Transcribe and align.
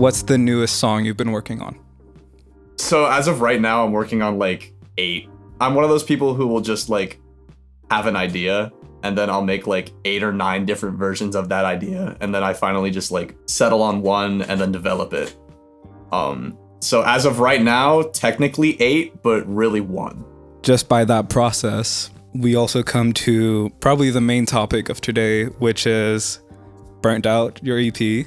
What's 0.00 0.22
the 0.22 0.38
newest 0.38 0.76
song 0.76 1.04
you've 1.04 1.18
been 1.18 1.30
working 1.30 1.60
on? 1.60 1.78
So 2.78 3.04
as 3.04 3.28
of 3.28 3.42
right 3.42 3.60
now, 3.60 3.84
I'm 3.84 3.92
working 3.92 4.22
on 4.22 4.38
like 4.38 4.72
eight. 4.96 5.28
I'm 5.60 5.74
one 5.74 5.84
of 5.84 5.90
those 5.90 6.02
people 6.02 6.32
who 6.32 6.46
will 6.46 6.62
just 6.62 6.88
like 6.88 7.20
have 7.90 8.06
an 8.06 8.16
idea 8.16 8.72
and 9.02 9.18
then 9.18 9.28
I'll 9.28 9.44
make 9.44 9.66
like 9.66 9.92
eight 10.06 10.22
or 10.22 10.32
nine 10.32 10.64
different 10.64 10.96
versions 10.96 11.36
of 11.36 11.50
that 11.50 11.66
idea 11.66 12.16
and 12.22 12.34
then 12.34 12.42
I 12.42 12.54
finally 12.54 12.90
just 12.90 13.10
like 13.10 13.36
settle 13.44 13.82
on 13.82 14.00
one 14.00 14.40
and 14.40 14.58
then 14.58 14.72
develop 14.72 15.12
it. 15.12 15.36
Um 16.12 16.56
so 16.80 17.02
as 17.02 17.26
of 17.26 17.38
right 17.38 17.60
now, 17.60 18.00
technically 18.00 18.80
8, 18.80 19.22
but 19.22 19.46
really 19.46 19.82
1. 19.82 20.24
Just 20.62 20.88
by 20.88 21.04
that 21.04 21.28
process, 21.28 22.10
we 22.32 22.54
also 22.54 22.82
come 22.82 23.12
to 23.12 23.68
probably 23.80 24.08
the 24.08 24.22
main 24.22 24.46
topic 24.46 24.88
of 24.88 25.02
today, 25.02 25.44
which 25.44 25.86
is 25.86 26.40
Burnt 27.02 27.26
Out, 27.26 27.62
your 27.62 27.78
EP. 27.78 28.26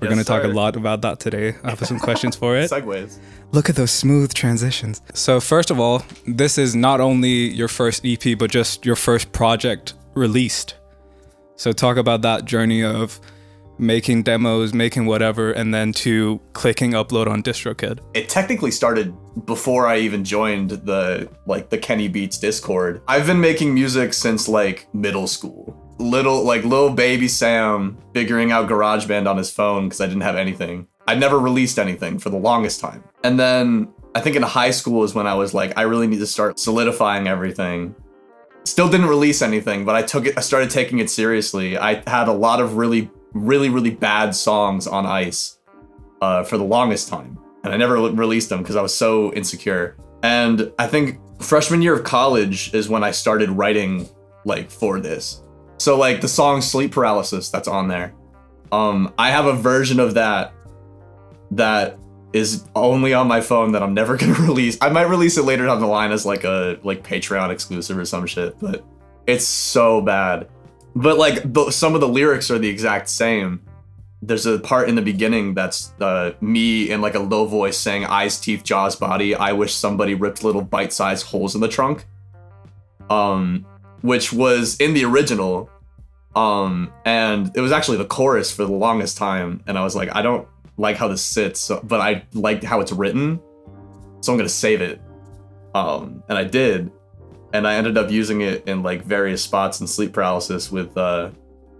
We're 0.00 0.08
Yes, 0.08 0.14
going 0.14 0.24
to 0.24 0.24
talk 0.24 0.44
a 0.44 0.48
lot 0.48 0.76
about 0.76 1.00
that 1.02 1.20
today. 1.20 1.54
I 1.64 1.70
have 1.70 1.80
some 1.86 1.98
questions 1.98 2.36
for 2.36 2.56
it. 2.56 2.70
Segues. 2.70 3.18
Look 3.52 3.70
at 3.70 3.76
those 3.76 3.90
smooth 3.90 4.34
transitions. 4.34 5.00
So, 5.14 5.40
first 5.40 5.70
of 5.70 5.80
all, 5.80 6.02
this 6.26 6.58
is 6.58 6.74
not 6.76 7.00
only 7.00 7.28
your 7.54 7.68
first 7.68 8.04
EP, 8.04 8.36
but 8.38 8.50
just 8.50 8.84
your 8.84 8.96
first 8.96 9.32
project 9.32 9.94
released. 10.14 10.74
So, 11.56 11.72
talk 11.72 11.96
about 11.96 12.20
that 12.22 12.44
journey 12.44 12.84
of 12.84 13.18
making 13.78 14.22
demos, 14.24 14.74
making 14.74 15.06
whatever, 15.06 15.52
and 15.52 15.72
then 15.72 15.92
to 15.92 16.40
clicking 16.52 16.92
upload 16.92 17.26
on 17.26 17.42
DistroKid. 17.42 17.98
it 18.14 18.28
technically 18.28 18.70
started 18.70 19.14
before 19.46 19.86
I 19.86 19.98
even 19.98 20.24
joined 20.24 20.70
the 20.70 21.30
like 21.46 21.68
the 21.70 21.78
Kenny 21.78 22.08
Beats 22.08 22.38
Discord. 22.38 23.00
I've 23.08 23.26
been 23.26 23.40
making 23.40 23.72
music 23.74 24.12
since 24.14 24.48
like 24.48 24.92
middle 24.94 25.26
school. 25.26 25.82
Little 25.98 26.42
like 26.44 26.64
little 26.64 26.90
baby 26.90 27.28
Sam 27.28 27.96
figuring 28.12 28.52
out 28.52 28.68
GarageBand 28.68 29.28
on 29.28 29.36
his 29.36 29.50
phone 29.50 29.84
because 29.84 30.00
I 30.00 30.06
didn't 30.06 30.22
have 30.22 30.36
anything. 30.36 30.88
I 31.08 31.14
never 31.14 31.38
released 31.38 31.78
anything 31.78 32.18
for 32.18 32.30
the 32.30 32.36
longest 32.36 32.80
time. 32.80 33.04
And 33.24 33.38
then 33.38 33.88
I 34.14 34.20
think 34.20 34.36
in 34.36 34.42
high 34.42 34.72
school 34.72 35.04
is 35.04 35.14
when 35.14 35.26
I 35.26 35.34
was 35.34 35.54
like 35.54 35.76
I 35.76 35.82
really 35.82 36.06
need 36.06 36.18
to 36.18 36.26
start 36.26 36.58
solidifying 36.58 37.28
everything. 37.28 37.94
Still 38.64 38.88
didn't 38.88 39.06
release 39.06 39.42
anything, 39.42 39.84
but 39.84 39.94
I 39.94 40.02
took 40.02 40.26
it 40.26 40.36
I 40.36 40.40
started 40.40 40.70
taking 40.70 40.98
it 40.98 41.10
seriously. 41.10 41.78
I 41.78 42.02
had 42.08 42.28
a 42.28 42.32
lot 42.32 42.60
of 42.60 42.76
really 42.76 43.10
really 43.32 43.68
really 43.68 43.90
bad 43.90 44.34
songs 44.34 44.86
on 44.86 45.06
ice 45.06 45.58
uh, 46.20 46.42
for 46.42 46.58
the 46.58 46.64
longest 46.64 47.08
time 47.08 47.38
and 47.66 47.74
I 47.74 47.76
never 47.76 47.96
released 47.96 48.48
them 48.48 48.62
because 48.62 48.76
I 48.76 48.82
was 48.82 48.94
so 48.94 49.32
insecure. 49.32 49.96
And 50.22 50.72
I 50.78 50.86
think 50.86 51.18
freshman 51.40 51.82
year 51.82 51.94
of 51.94 52.04
college 52.04 52.72
is 52.72 52.88
when 52.88 53.02
I 53.02 53.10
started 53.10 53.50
writing 53.50 54.08
like 54.44 54.70
for 54.70 55.00
this. 55.00 55.42
So 55.78 55.98
like 55.98 56.20
the 56.20 56.28
song 56.28 56.60
Sleep 56.60 56.92
Paralysis 56.92 57.50
that's 57.50 57.68
on 57.68 57.88
there. 57.88 58.14
Um 58.72 59.12
I 59.18 59.30
have 59.30 59.46
a 59.46 59.52
version 59.54 60.00
of 60.00 60.14
that 60.14 60.52
that 61.52 61.98
is 62.32 62.64
only 62.74 63.14
on 63.14 63.28
my 63.28 63.40
phone 63.40 63.72
that 63.72 63.82
I'm 63.82 63.94
never 63.94 64.16
to 64.18 64.34
release. 64.34 64.78
I 64.80 64.88
might 64.90 65.08
release 65.08 65.36
it 65.36 65.42
later 65.42 65.66
down 65.66 65.80
the 65.80 65.86
line 65.86 66.12
as 66.12 66.26
like 66.26 66.44
a 66.44 66.78
like 66.82 67.02
Patreon 67.02 67.50
exclusive 67.50 67.98
or 67.98 68.04
some 68.04 68.26
shit, 68.26 68.58
but 68.60 68.84
it's 69.26 69.46
so 69.46 70.00
bad. 70.00 70.48
But 70.94 71.18
like 71.18 71.52
the, 71.52 71.70
some 71.70 71.94
of 71.94 72.00
the 72.00 72.08
lyrics 72.08 72.50
are 72.50 72.58
the 72.58 72.68
exact 72.68 73.08
same 73.08 73.62
there's 74.22 74.46
a 74.46 74.58
part 74.58 74.88
in 74.88 74.94
the 74.94 75.02
beginning 75.02 75.54
that's 75.54 75.92
uh, 76.00 76.32
me 76.40 76.90
in 76.90 77.00
like 77.00 77.14
a 77.14 77.18
low 77.18 77.46
voice 77.46 77.76
saying 77.76 78.04
eyes 78.04 78.40
teeth 78.40 78.64
jaws 78.64 78.96
body 78.96 79.34
i 79.34 79.52
wish 79.52 79.74
somebody 79.74 80.14
ripped 80.14 80.42
little 80.42 80.62
bite-sized 80.62 81.26
holes 81.26 81.54
in 81.54 81.60
the 81.60 81.68
trunk 81.68 82.06
um 83.10 83.66
which 84.06 84.32
was 84.32 84.76
in 84.76 84.94
the 84.94 85.04
original 85.04 85.70
um 86.34 86.92
and 87.04 87.50
it 87.56 87.60
was 87.60 87.72
actually 87.72 87.96
the 87.96 88.04
chorus 88.04 88.52
for 88.52 88.64
the 88.64 88.72
longest 88.72 89.16
time 89.16 89.62
and 89.66 89.78
i 89.78 89.82
was 89.82 89.94
like 89.94 90.14
i 90.14 90.22
don't 90.22 90.46
like 90.78 90.96
how 90.96 91.08
this 91.08 91.22
sits 91.22 91.60
so, 91.60 91.80
but 91.84 92.00
i 92.00 92.22
liked 92.34 92.62
how 92.62 92.80
it's 92.80 92.92
written 92.92 93.40
so 94.20 94.32
i'm 94.32 94.38
gonna 94.38 94.48
save 94.48 94.80
it 94.80 95.00
um 95.74 96.22
and 96.28 96.36
i 96.38 96.44
did 96.44 96.90
and 97.52 97.66
i 97.66 97.74
ended 97.74 97.96
up 97.96 98.10
using 98.10 98.42
it 98.42 98.66
in 98.68 98.82
like 98.82 99.02
various 99.02 99.42
spots 99.42 99.80
in 99.80 99.86
sleep 99.86 100.12
paralysis 100.12 100.70
with 100.70 100.96
uh 100.96 101.30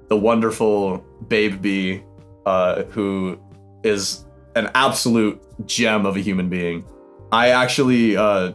the 0.09 0.17
wonderful 0.17 1.05
babe 1.29 1.61
b 1.61 2.03
uh, 2.47 2.85
who 2.85 3.39
is 3.83 4.25
an 4.55 4.71
absolute 4.75 5.43
gem 5.67 6.07
of 6.07 6.17
a 6.17 6.21
human 6.21 6.49
being. 6.49 6.85
I 7.33 7.51
actually, 7.51 8.17
uh, 8.17 8.53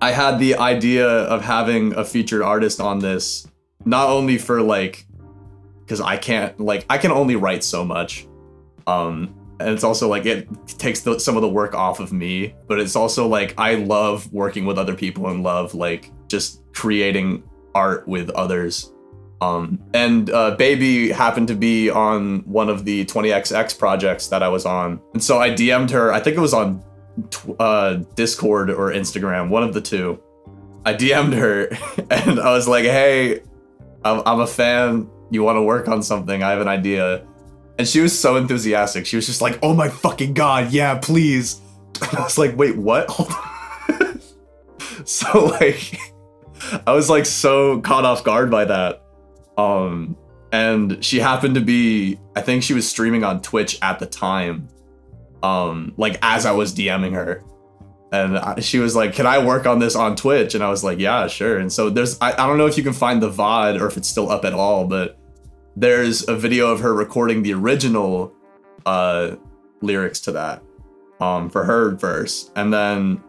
I 0.00 0.12
had 0.12 0.38
the 0.38 0.56
idea 0.56 1.08
of 1.08 1.42
having 1.42 1.94
a 1.94 2.04
featured 2.04 2.42
artist 2.42 2.80
on 2.80 2.98
this, 2.98 3.46
not 3.84 4.08
only 4.10 4.38
for 4.38 4.60
like, 4.60 5.06
because 5.80 6.00
I 6.00 6.16
can't 6.16 6.58
like 6.60 6.84
I 6.90 6.98
can 6.98 7.12
only 7.12 7.36
write 7.36 7.64
so 7.64 7.84
much, 7.84 8.26
um, 8.86 9.34
and 9.58 9.70
it's 9.70 9.84
also 9.84 10.08
like 10.08 10.26
it 10.26 10.48
takes 10.66 11.00
the, 11.00 11.18
some 11.18 11.36
of 11.36 11.42
the 11.42 11.48
work 11.48 11.74
off 11.74 12.00
of 12.00 12.12
me, 12.12 12.54
but 12.68 12.78
it's 12.78 12.96
also 12.96 13.26
like 13.26 13.54
I 13.58 13.76
love 13.76 14.30
working 14.32 14.66
with 14.66 14.78
other 14.78 14.94
people 14.94 15.28
and 15.28 15.42
love 15.42 15.74
like 15.74 16.12
just 16.28 16.62
creating 16.72 17.42
art 17.74 18.06
with 18.06 18.30
others. 18.30 18.92
Um, 19.40 19.82
and 19.92 20.30
uh, 20.30 20.56
Baby 20.56 21.10
happened 21.10 21.48
to 21.48 21.54
be 21.54 21.90
on 21.90 22.40
one 22.40 22.68
of 22.68 22.84
the 22.84 23.04
20XX 23.04 23.78
projects 23.78 24.28
that 24.28 24.42
I 24.42 24.48
was 24.48 24.64
on. 24.64 25.00
And 25.12 25.22
so 25.22 25.38
I 25.38 25.50
DM'd 25.50 25.90
her, 25.90 26.12
I 26.12 26.20
think 26.20 26.36
it 26.36 26.40
was 26.40 26.54
on 26.54 26.82
uh, 27.58 27.94
Discord 28.14 28.70
or 28.70 28.90
Instagram, 28.90 29.48
one 29.48 29.62
of 29.62 29.74
the 29.74 29.80
two. 29.80 30.22
I 30.84 30.94
DM'd 30.94 31.34
her 31.34 31.68
and 32.10 32.38
I 32.38 32.52
was 32.52 32.68
like, 32.68 32.84
hey, 32.84 33.40
I'm, 34.04 34.22
I'm 34.26 34.40
a 34.40 34.46
fan. 34.46 35.10
You 35.30 35.42
want 35.42 35.56
to 35.56 35.62
work 35.62 35.88
on 35.88 36.02
something? 36.02 36.42
I 36.42 36.50
have 36.50 36.60
an 36.60 36.68
idea. 36.68 37.26
And 37.78 37.86
she 37.86 38.00
was 38.00 38.18
so 38.18 38.36
enthusiastic. 38.36 39.06
She 39.06 39.16
was 39.16 39.26
just 39.26 39.40
like, 39.40 39.58
oh 39.62 39.74
my 39.74 39.88
fucking 39.88 40.34
God, 40.34 40.72
yeah, 40.72 40.98
please. 40.98 41.60
And 41.98 42.18
I 42.18 42.24
was 42.24 42.36
like, 42.36 42.54
wait, 42.58 42.76
what? 42.76 43.08
So, 45.06 45.44
like, 45.44 45.98
I 46.84 46.92
was 46.92 47.08
like 47.08 47.26
so 47.26 47.80
caught 47.80 48.04
off 48.04 48.24
guard 48.24 48.50
by 48.50 48.64
that. 48.64 49.04
Um, 49.56 50.16
and 50.52 51.02
she 51.04 51.20
happened 51.20 51.54
to 51.54 51.60
be, 51.60 52.18
I 52.34 52.40
think 52.40 52.64
she 52.64 52.74
was 52.74 52.88
streaming 52.88 53.22
on 53.22 53.40
Twitch 53.40 53.78
at 53.82 54.00
the 54.00 54.06
time. 54.06 54.68
Um, 55.46 55.94
like 55.96 56.18
as 56.22 56.46
I 56.46 56.52
was 56.52 56.74
DMing 56.74 57.14
her, 57.14 57.42
and 58.12 58.38
I, 58.38 58.60
she 58.60 58.78
was 58.78 58.96
like, 58.96 59.14
"Can 59.14 59.26
I 59.26 59.44
work 59.44 59.66
on 59.66 59.78
this 59.78 59.94
on 59.94 60.16
Twitch?" 60.16 60.54
And 60.54 60.64
I 60.64 60.70
was 60.70 60.82
like, 60.82 60.98
"Yeah, 60.98 61.26
sure." 61.26 61.58
And 61.58 61.72
so 61.72 61.90
there's, 61.90 62.18
I, 62.20 62.32
I 62.32 62.46
don't 62.46 62.58
know 62.58 62.66
if 62.66 62.76
you 62.76 62.82
can 62.82 62.92
find 62.92 63.22
the 63.22 63.30
VOD 63.30 63.80
or 63.80 63.86
if 63.86 63.96
it's 63.96 64.08
still 64.08 64.30
up 64.30 64.44
at 64.44 64.54
all, 64.54 64.86
but 64.86 65.18
there's 65.76 66.26
a 66.28 66.36
video 66.36 66.68
of 66.68 66.80
her 66.80 66.94
recording 66.94 67.42
the 67.42 67.52
original 67.52 68.32
uh, 68.86 69.36
lyrics 69.82 70.20
to 70.20 70.32
that 70.32 70.62
um, 71.20 71.50
for 71.50 71.64
her 71.64 71.94
verse, 71.94 72.50
and 72.56 72.72
then 72.72 73.22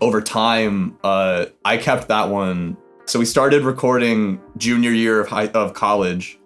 over 0.00 0.20
time, 0.20 0.98
uh, 1.04 1.46
I 1.64 1.76
kept 1.76 2.08
that 2.08 2.28
one 2.28 2.76
so 3.04 3.18
we 3.18 3.24
started 3.24 3.62
recording 3.62 4.40
junior 4.56 4.90
year 4.90 5.20
of 5.20 5.28
high 5.28 5.48
of 5.48 5.74
college 5.74 6.38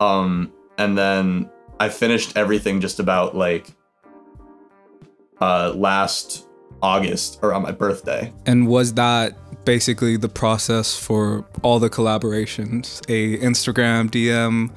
um 0.00 0.52
and 0.78 0.96
then 0.96 1.50
i 1.80 1.88
finished 1.88 2.36
everything 2.36 2.80
just 2.80 3.00
about 3.00 3.36
like 3.36 3.74
uh 5.40 5.72
last 5.74 6.46
august 6.82 7.38
around 7.42 7.62
my 7.62 7.72
birthday 7.72 8.32
And 8.46 8.68
was 8.68 8.94
that 8.94 9.34
basically 9.64 10.16
the 10.16 10.28
process 10.28 10.96
for 10.96 11.44
all 11.62 11.78
the 11.80 11.90
collaborations? 11.90 13.00
A 13.08 13.38
Instagram 13.38 14.08
DM 14.10 14.70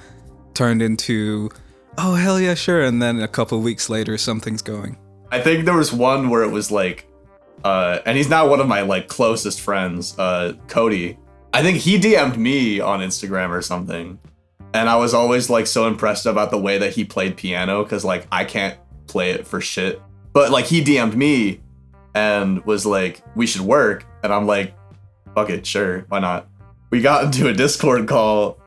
turned 0.55 0.81
into, 0.81 1.49
oh 1.97 2.15
hell 2.15 2.39
yeah, 2.39 2.55
sure, 2.55 2.81
and 2.83 2.99
then 3.01 3.21
a 3.21 3.27
couple 3.27 3.59
weeks 3.61 3.89
later 3.89 4.17
something's 4.17 4.61
going. 4.63 4.97
i 5.31 5.39
think 5.39 5.65
there 5.65 5.75
was 5.77 5.93
one 5.93 6.29
where 6.29 6.43
it 6.43 6.49
was 6.51 6.71
like 6.71 7.05
uh 7.63 7.99
and 8.05 8.17
he's 8.17 8.29
now 8.29 8.47
one 8.47 8.59
of 8.59 8.67
my 8.67 8.81
like 8.81 9.07
closest 9.07 9.61
friends 9.61 10.17
uh 10.17 10.53
cody 10.67 11.17
i 11.53 11.61
think 11.61 11.77
he 11.77 11.99
dm'd 11.99 12.37
me 12.37 12.79
on 12.79 12.99
instagram 13.01 13.49
or 13.49 13.61
something 13.61 14.17
and 14.73 14.89
i 14.89 14.95
was 14.95 15.13
always 15.13 15.49
like 15.49 15.67
so 15.67 15.85
impressed 15.87 16.25
about 16.25 16.49
the 16.49 16.57
way 16.57 16.77
that 16.79 16.93
he 16.93 17.03
played 17.05 17.37
piano 17.37 17.83
because 17.83 18.03
like 18.03 18.25
i 18.31 18.43
can't 18.43 18.77
play 19.07 19.29
it 19.31 19.45
for 19.45 19.61
shit 19.61 20.01
but 20.39 20.51
like 20.51 20.63
he 20.63 20.81
dm'd 20.81 21.17
me 21.17 21.59
and 22.15 22.65
was 22.65 22.85
like 22.85 23.21
we 23.35 23.45
should 23.45 23.59
work. 23.59 24.05
And 24.23 24.31
i'm 24.31 24.47
like 24.47 24.73
fuck 25.35 25.49
it 25.49 25.65
sure 25.65 26.05
why 26.07 26.19
not? 26.19 26.47
We 26.91 27.01
got 27.01 27.25
into 27.25 27.49
a 27.49 27.53
discord 27.53 28.07
call 28.07 28.57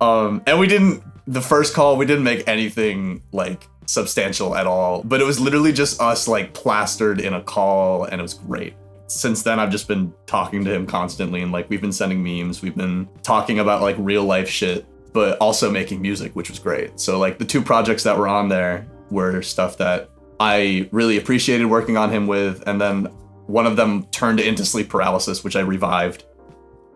um 0.00 0.42
and 0.48 0.58
we 0.58 0.66
didn't 0.66 1.04
the 1.28 1.40
first 1.40 1.72
call 1.72 1.96
we 1.96 2.04
didn't 2.04 2.24
make 2.24 2.48
anything 2.48 3.22
like 3.30 3.68
substantial 3.86 4.56
at 4.56 4.66
all. 4.66 5.04
But 5.04 5.20
it 5.20 5.24
was 5.24 5.38
literally 5.38 5.72
just 5.72 6.00
us 6.00 6.26
like 6.26 6.52
plastered 6.52 7.20
in 7.20 7.34
a 7.34 7.42
call 7.42 8.06
and 8.06 8.18
it 8.18 8.22
was 8.22 8.34
great. 8.34 8.74
Since 9.06 9.44
then 9.44 9.60
i've 9.60 9.70
just 9.70 9.86
been 9.86 10.12
talking 10.26 10.64
to 10.64 10.74
him 10.74 10.84
constantly 10.84 11.42
and 11.42 11.52
like 11.52 11.70
we've 11.70 11.80
been 11.80 11.92
sending 11.92 12.20
memes. 12.24 12.60
We've 12.60 12.76
been 12.76 13.08
talking 13.22 13.60
about 13.60 13.82
like 13.82 13.94
real 14.00 14.24
life 14.24 14.48
shit 14.48 14.84
but 15.12 15.38
also 15.38 15.70
making 15.70 16.02
music 16.02 16.34
which 16.34 16.50
was 16.50 16.58
great. 16.58 16.98
So 16.98 17.20
like 17.20 17.38
the 17.38 17.44
two 17.44 17.62
projects 17.62 18.02
that 18.02 18.18
were 18.18 18.26
on 18.26 18.48
there 18.48 18.84
were 19.10 19.42
stuff 19.42 19.76
that 19.78 20.09
i 20.40 20.88
really 20.90 21.16
appreciated 21.16 21.66
working 21.66 21.96
on 21.96 22.10
him 22.10 22.26
with 22.26 22.62
and 22.66 22.80
then 22.80 23.04
one 23.46 23.66
of 23.66 23.76
them 23.76 24.04
turned 24.06 24.40
into 24.40 24.64
sleep 24.64 24.88
paralysis 24.88 25.44
which 25.44 25.54
i 25.54 25.60
revived 25.60 26.24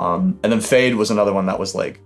um, 0.01 0.39
and 0.43 0.53
then 0.53 0.61
fade 0.61 0.97
was 0.97 1.13
another 1.13 1.33
one 1.33 1.47
that 1.47 1.59
was 1.59 1.75
like 1.75 2.01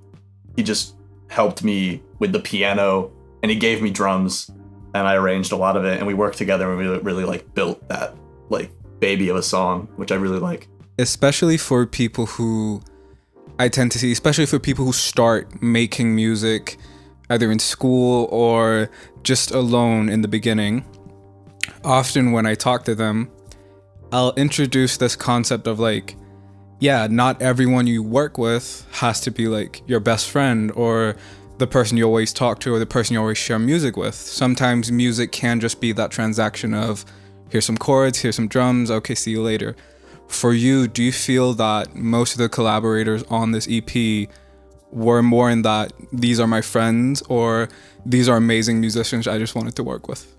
he 0.56 0.62
just 0.62 0.96
helped 1.28 1.64
me 1.64 2.02
with 2.18 2.32
the 2.32 2.40
piano 2.40 3.10
and 3.42 3.50
he 3.50 3.56
gave 3.56 3.80
me 3.80 3.90
drums 3.90 4.50
and 4.94 5.06
I 5.06 5.14
arranged 5.14 5.52
a 5.52 5.56
lot 5.56 5.76
of 5.76 5.84
it, 5.84 5.98
and 5.98 6.06
we 6.06 6.14
worked 6.14 6.38
together 6.38 6.68
and 6.68 6.78
we 6.78 6.84
really, 6.84 6.98
really 7.00 7.24
like 7.24 7.54
built 7.54 7.86
that 7.88 8.14
like 8.48 8.70
baby 9.00 9.28
of 9.28 9.36
a 9.36 9.42
song, 9.42 9.88
which 9.96 10.10
I 10.12 10.16
really 10.16 10.38
like. 10.38 10.68
Especially 10.98 11.56
for 11.56 11.86
people 11.86 12.26
who 12.26 12.82
I 13.58 13.68
tend 13.68 13.92
to 13.92 13.98
see, 13.98 14.10
especially 14.10 14.46
for 14.46 14.58
people 14.58 14.84
who 14.84 14.92
start 14.92 15.62
making 15.62 16.14
music 16.14 16.78
either 17.30 17.50
in 17.50 17.58
school 17.58 18.28
or 18.32 18.90
just 19.22 19.50
alone 19.50 20.08
in 20.08 20.22
the 20.22 20.28
beginning. 20.28 20.84
Often 21.84 22.32
when 22.32 22.46
I 22.46 22.54
talk 22.54 22.84
to 22.84 22.94
them, 22.94 23.30
I'll 24.10 24.34
introduce 24.34 24.96
this 24.96 25.14
concept 25.16 25.66
of 25.66 25.78
like, 25.78 26.16
yeah, 26.80 27.06
not 27.10 27.40
everyone 27.42 27.86
you 27.86 28.02
work 28.02 28.38
with 28.38 28.86
has 28.92 29.20
to 29.22 29.30
be 29.30 29.48
like 29.48 29.82
your 29.86 30.00
best 30.00 30.30
friend 30.30 30.72
or 30.72 31.16
the 31.58 31.66
person 31.66 31.96
you 31.96 32.04
always 32.04 32.32
talk 32.32 32.60
to 32.60 32.74
or 32.74 32.78
the 32.78 32.86
person 32.86 33.14
you 33.14 33.20
always 33.20 33.38
share 33.38 33.58
music 33.58 33.96
with. 33.96 34.14
Sometimes 34.14 34.90
music 34.90 35.32
can 35.32 35.60
just 35.60 35.80
be 35.80 35.92
that 35.92 36.10
transaction 36.10 36.72
of 36.72 37.04
here's 37.50 37.66
some 37.66 37.76
chords, 37.76 38.20
here's 38.20 38.36
some 38.36 38.48
drums, 38.48 38.90
okay, 38.90 39.14
see 39.14 39.32
you 39.32 39.42
later. 39.42 39.76
For 40.28 40.52
you, 40.52 40.88
do 40.88 41.02
you 41.02 41.12
feel 41.12 41.54
that 41.54 41.94
most 41.94 42.32
of 42.32 42.38
the 42.38 42.48
collaborators 42.48 43.24
on 43.24 43.52
this 43.52 43.66
EP 43.70 44.28
were 44.90 45.22
more 45.22 45.50
in 45.50 45.62
that 45.62 45.92
these 46.12 46.38
are 46.38 46.46
my 46.46 46.60
friends 46.60 47.22
or 47.28 47.68
these 48.06 48.28
are 48.28 48.36
amazing 48.36 48.80
musicians 48.80 49.26
I 49.26 49.38
just 49.38 49.54
wanted 49.54 49.74
to 49.76 49.82
work 49.82 50.06
with? 50.06 50.37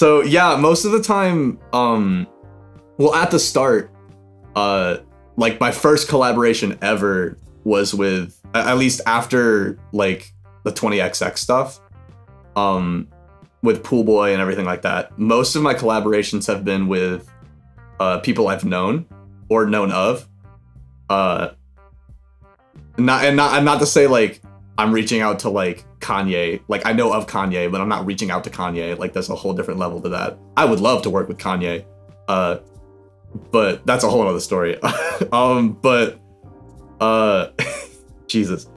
So 0.00 0.22
yeah, 0.22 0.56
most 0.56 0.86
of 0.86 0.92
the 0.92 1.02
time, 1.02 1.58
um, 1.74 2.26
well, 2.96 3.14
at 3.14 3.30
the 3.30 3.38
start, 3.38 3.92
uh, 4.56 4.96
like 5.36 5.60
my 5.60 5.72
first 5.72 6.08
collaboration 6.08 6.78
ever 6.80 7.36
was 7.64 7.92
with, 7.92 8.40
at 8.54 8.78
least 8.78 9.02
after 9.04 9.78
like 9.92 10.32
the 10.62 10.72
20XX 10.72 11.36
stuff, 11.36 11.80
um, 12.56 13.08
with 13.62 13.84
Pool 13.84 14.02
Boy 14.02 14.32
and 14.32 14.40
everything 14.40 14.64
like 14.64 14.80
that. 14.80 15.18
Most 15.18 15.54
of 15.54 15.60
my 15.60 15.74
collaborations 15.74 16.46
have 16.46 16.64
been 16.64 16.88
with 16.88 17.30
uh, 18.00 18.20
people 18.20 18.48
I've 18.48 18.64
known 18.64 19.04
or 19.50 19.66
known 19.66 19.92
of. 19.92 20.26
Uh, 21.10 21.50
not 22.96 23.26
and 23.26 23.36
not 23.36 23.54
and 23.54 23.66
not 23.66 23.80
to 23.80 23.86
say 23.86 24.06
like 24.06 24.40
I'm 24.80 24.92
reaching 24.92 25.20
out 25.20 25.40
to 25.40 25.50
like 25.50 25.84
Kanye. 25.98 26.62
Like 26.66 26.86
I 26.86 26.94
know 26.94 27.12
of 27.12 27.26
Kanye, 27.26 27.70
but 27.70 27.82
I'm 27.82 27.88
not 27.90 28.06
reaching 28.06 28.30
out 28.30 28.44
to 28.44 28.50
Kanye. 28.50 28.96
Like 28.98 29.12
there's 29.12 29.28
a 29.28 29.34
whole 29.34 29.52
different 29.52 29.78
level 29.78 30.00
to 30.00 30.08
that. 30.08 30.38
I 30.56 30.64
would 30.64 30.80
love 30.80 31.02
to 31.02 31.10
work 31.10 31.28
with 31.28 31.36
Kanye. 31.36 31.84
Uh 32.28 32.60
but 33.52 33.84
that's 33.84 34.04
a 34.04 34.08
whole 34.08 34.26
other 34.26 34.40
story. 34.40 34.80
um 35.32 35.72
but 35.82 36.18
uh 36.98 37.48
Jesus. 38.26 38.68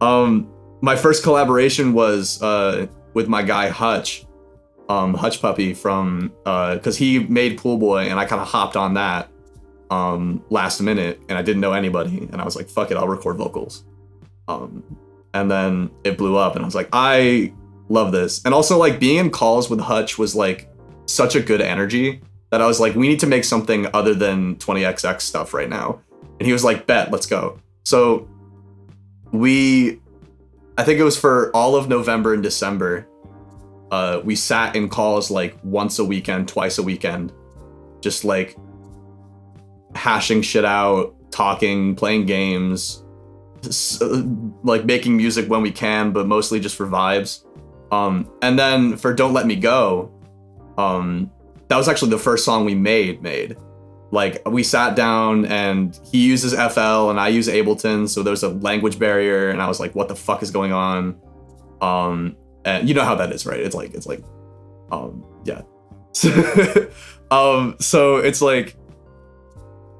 Um 0.00 0.50
my 0.80 0.96
first 0.96 1.22
collaboration 1.22 1.92
was 1.92 2.40
uh 2.40 2.86
with 3.12 3.28
my 3.28 3.42
guy 3.42 3.68
Hutch. 3.68 4.24
Um 4.88 5.12
Hutch 5.12 5.42
Puppy 5.42 5.74
from 5.74 6.32
uh 6.46 6.78
cuz 6.78 6.96
he 6.96 7.18
made 7.18 7.58
Pool 7.58 7.76
Boy 7.76 8.04
and 8.04 8.18
I 8.18 8.24
kind 8.24 8.40
of 8.40 8.48
hopped 8.48 8.78
on 8.78 8.94
that 8.94 9.28
um 9.90 10.42
last 10.48 10.80
minute 10.80 11.20
and 11.28 11.36
I 11.36 11.42
didn't 11.42 11.60
know 11.60 11.74
anybody 11.74 12.30
and 12.32 12.40
I 12.40 12.46
was 12.46 12.56
like 12.56 12.70
fuck 12.70 12.90
it, 12.90 12.96
I'll 12.96 13.08
record 13.08 13.36
vocals. 13.36 13.84
Um 14.48 14.82
and 15.34 15.50
then 15.50 15.90
it 16.04 16.18
blew 16.18 16.36
up 16.36 16.56
and 16.56 16.64
i 16.64 16.66
was 16.66 16.74
like 16.74 16.88
i 16.92 17.52
love 17.90 18.12
this. 18.12 18.40
And 18.44 18.54
also 18.54 18.78
like 18.78 19.00
being 19.00 19.18
in 19.18 19.30
calls 19.30 19.68
with 19.68 19.80
hutch 19.80 20.16
was 20.16 20.34
like 20.34 20.70
such 21.06 21.34
a 21.34 21.40
good 21.40 21.60
energy 21.60 22.22
that 22.50 22.62
i 22.62 22.66
was 22.66 22.80
like 22.80 22.94
we 22.94 23.08
need 23.08 23.20
to 23.20 23.26
make 23.26 23.44
something 23.44 23.86
other 23.92 24.14
than 24.14 24.56
20xx 24.56 25.20
stuff 25.20 25.52
right 25.52 25.68
now. 25.68 26.00
And 26.38 26.46
he 26.46 26.52
was 26.52 26.64
like 26.64 26.86
bet 26.86 27.10
let's 27.10 27.26
go. 27.26 27.60
So 27.84 28.28
we 29.32 30.00
i 30.78 30.84
think 30.84 30.98
it 30.98 31.04
was 31.04 31.16
for 31.16 31.54
all 31.54 31.76
of 31.76 31.88
november 31.88 32.34
and 32.34 32.42
december 32.42 33.06
uh, 33.92 34.20
we 34.24 34.36
sat 34.36 34.76
in 34.76 34.88
calls 34.88 35.32
like 35.32 35.56
once 35.64 35.98
a 35.98 36.04
weekend 36.04 36.46
twice 36.48 36.78
a 36.78 36.82
weekend 36.82 37.32
just 38.00 38.24
like 38.24 38.56
hashing 39.94 40.42
shit 40.42 40.64
out 40.64 41.14
talking 41.30 41.94
playing 41.94 42.26
games 42.26 43.04
like 44.62 44.84
making 44.84 45.16
music 45.16 45.48
when 45.48 45.62
we 45.62 45.70
can, 45.70 46.12
but 46.12 46.26
mostly 46.26 46.60
just 46.60 46.76
for 46.76 46.86
vibes. 46.86 47.44
Um, 47.92 48.30
and 48.42 48.58
then 48.58 48.96
for 48.96 49.12
"Don't 49.12 49.32
Let 49.32 49.46
Me 49.46 49.56
Go," 49.56 50.12
um, 50.78 51.30
that 51.68 51.76
was 51.76 51.88
actually 51.88 52.10
the 52.10 52.18
first 52.18 52.44
song 52.44 52.64
we 52.64 52.74
made. 52.74 53.22
Made 53.22 53.56
like 54.10 54.46
we 54.48 54.62
sat 54.62 54.96
down 54.96 55.44
and 55.46 55.98
he 56.10 56.26
uses 56.26 56.52
FL 56.52 57.10
and 57.10 57.20
I 57.20 57.28
use 57.28 57.48
Ableton, 57.48 58.08
so 58.08 58.22
there's 58.22 58.42
a 58.42 58.48
language 58.48 58.98
barrier, 58.98 59.50
and 59.50 59.62
I 59.62 59.68
was 59.68 59.78
like, 59.78 59.94
"What 59.94 60.08
the 60.08 60.16
fuck 60.16 60.42
is 60.42 60.50
going 60.50 60.72
on?" 60.72 61.20
Um, 61.80 62.36
and 62.64 62.88
you 62.88 62.94
know 62.94 63.04
how 63.04 63.14
that 63.14 63.32
is, 63.32 63.46
right? 63.46 63.60
It's 63.60 63.74
like 63.74 63.94
it's 63.94 64.06
like, 64.06 64.22
um, 64.90 65.24
yeah. 65.44 65.62
um, 67.30 67.76
so 67.78 68.16
it's 68.16 68.42
like 68.42 68.76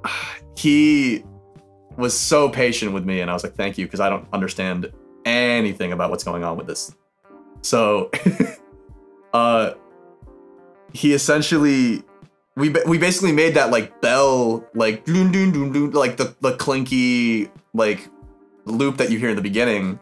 he 0.56 1.24
was 2.00 2.18
so 2.18 2.48
patient 2.48 2.92
with 2.92 3.04
me 3.04 3.20
and 3.20 3.30
I 3.30 3.34
was 3.34 3.44
like, 3.44 3.54
thank 3.54 3.78
you, 3.78 3.86
because 3.86 4.00
I 4.00 4.08
don't 4.08 4.26
understand 4.32 4.92
anything 5.24 5.92
about 5.92 6.10
what's 6.10 6.24
going 6.24 6.44
on 6.44 6.56
with 6.56 6.66
this. 6.66 6.94
So 7.62 8.10
uh 9.32 9.74
he 10.92 11.12
essentially 11.12 12.02
we 12.56 12.70
we 12.86 12.98
basically 12.98 13.32
made 13.32 13.54
that 13.54 13.70
like 13.70 14.00
bell 14.00 14.64
like 14.74 15.04
doon 15.04 15.30
doon 15.30 15.52
doon 15.52 15.72
doon 15.72 15.90
like 15.92 16.16
the 16.16 16.34
the 16.40 16.56
clinky 16.56 17.50
like 17.74 18.08
loop 18.64 18.96
that 18.96 19.10
you 19.10 19.18
hear 19.18 19.30
in 19.30 19.36
the 19.36 19.42
beginning. 19.42 20.00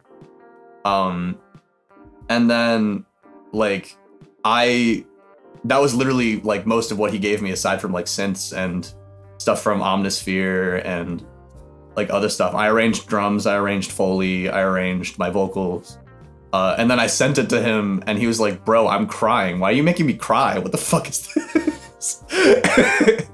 Um 0.85 1.37
and 2.29 2.49
then 2.49 3.05
like 3.51 3.97
I 4.45 5.05
that 5.65 5.79
was 5.79 5.93
literally 5.93 6.39
like 6.41 6.65
most 6.65 6.91
of 6.91 6.97
what 6.97 7.11
he 7.11 7.19
gave 7.19 7.41
me 7.41 7.51
aside 7.51 7.81
from 7.81 7.91
like 7.91 8.05
synths 8.05 8.55
and 8.55 8.93
stuff 9.37 9.61
from 9.61 9.81
Omnisphere 9.81 10.83
and 10.85 11.25
like 11.95 12.09
other 12.09 12.29
stuff. 12.29 12.55
I 12.55 12.67
arranged 12.69 13.07
drums, 13.07 13.45
I 13.45 13.57
arranged 13.57 13.91
Foley, 13.91 14.49
I 14.49 14.61
arranged 14.61 15.17
my 15.17 15.29
vocals. 15.29 15.97
Uh, 16.51 16.75
and 16.77 16.89
then 16.89 16.99
I 16.99 17.07
sent 17.07 17.37
it 17.37 17.49
to 17.49 17.61
him 17.61 18.03
and 18.07 18.17
he 18.17 18.25
was 18.25 18.39
like, 18.39 18.65
bro, 18.65 18.87
I'm 18.87 19.07
crying. 19.07 19.59
Why 19.59 19.69
are 19.69 19.73
you 19.73 19.83
making 19.83 20.07
me 20.07 20.13
cry? 20.13 20.57
What 20.57 20.71
the 20.71 20.77
fuck 20.77 21.07
is 21.07 21.27
this? 21.33 22.23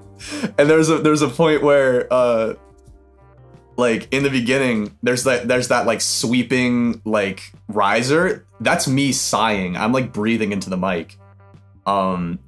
and 0.58 0.70
there's 0.70 0.90
a 0.90 0.98
there's 0.98 1.22
a 1.22 1.30
point 1.30 1.64
where 1.64 2.12
uh 2.12 2.56
like 3.78 4.08
in 4.14 4.24
the 4.24 4.30
beginning, 4.30 4.98
there's 5.04 5.24
that 5.26 5.48
there's 5.48 5.70
that 5.70 5.86
like 5.86 6.02
sweeping 6.02 7.02
like 7.06 7.52
riser. 7.68 8.48
That's 8.60 8.88
me 8.88 9.12
sighing. 9.12 9.78
I'm 9.78 9.92
like 9.94 10.12
breathing 10.12 10.52
into 10.52 10.70
the 10.70 10.78
mic. 10.78 11.18
Um 11.86 12.40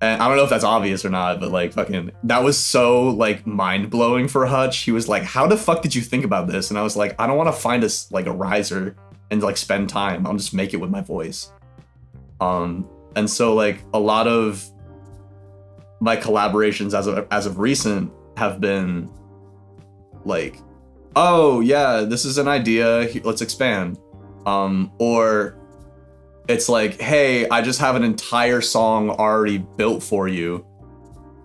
and 0.00 0.20
I 0.20 0.28
don't 0.28 0.36
know 0.36 0.44
if 0.44 0.50
that's 0.50 0.64
obvious 0.64 1.04
or 1.04 1.10
not, 1.10 1.40
but 1.40 1.50
like 1.50 1.72
fucking 1.72 2.10
that 2.24 2.42
was 2.42 2.58
so 2.58 3.08
like 3.08 3.46
mind 3.46 3.88
blowing 3.90 4.28
for 4.28 4.44
Hutch. 4.44 4.80
He 4.80 4.92
was 4.92 5.08
like, 5.08 5.22
"How 5.22 5.46
the 5.46 5.56
fuck 5.56 5.82
did 5.82 5.94
you 5.94 6.02
think 6.02 6.24
about 6.24 6.48
this?" 6.48 6.70
And 6.70 6.78
I 6.78 6.82
was 6.82 6.96
like, 6.96 7.14
"I 7.18 7.26
don't 7.26 7.38
want 7.38 7.48
to 7.48 7.58
find 7.60 7.82
us 7.82 8.10
like 8.12 8.26
a 8.26 8.32
riser 8.32 8.94
and 9.30 9.42
like 9.42 9.56
spend 9.56 9.88
time. 9.88 10.26
I'll 10.26 10.36
just 10.36 10.52
make 10.52 10.74
it 10.74 10.78
with 10.78 10.90
my 10.90 11.00
voice." 11.00 11.50
Um, 12.40 12.88
and 13.14 13.28
so 13.28 13.54
like 13.54 13.80
a 13.94 13.98
lot 13.98 14.26
of 14.26 14.62
my 16.00 16.16
collaborations 16.16 16.92
as 16.92 17.06
of 17.06 17.26
as 17.30 17.46
of 17.46 17.58
recent 17.58 18.12
have 18.36 18.60
been 18.60 19.10
like, 20.26 20.58
"Oh 21.14 21.60
yeah, 21.60 22.02
this 22.02 22.26
is 22.26 22.36
an 22.36 22.48
idea. 22.48 23.08
Let's 23.24 23.40
expand." 23.40 23.98
Um, 24.44 24.92
or 24.98 25.55
it's 26.48 26.68
like, 26.68 27.00
hey, 27.00 27.48
I 27.48 27.62
just 27.62 27.80
have 27.80 27.96
an 27.96 28.04
entire 28.04 28.60
song 28.60 29.10
already 29.10 29.58
built 29.58 30.02
for 30.02 30.28
you. 30.28 30.64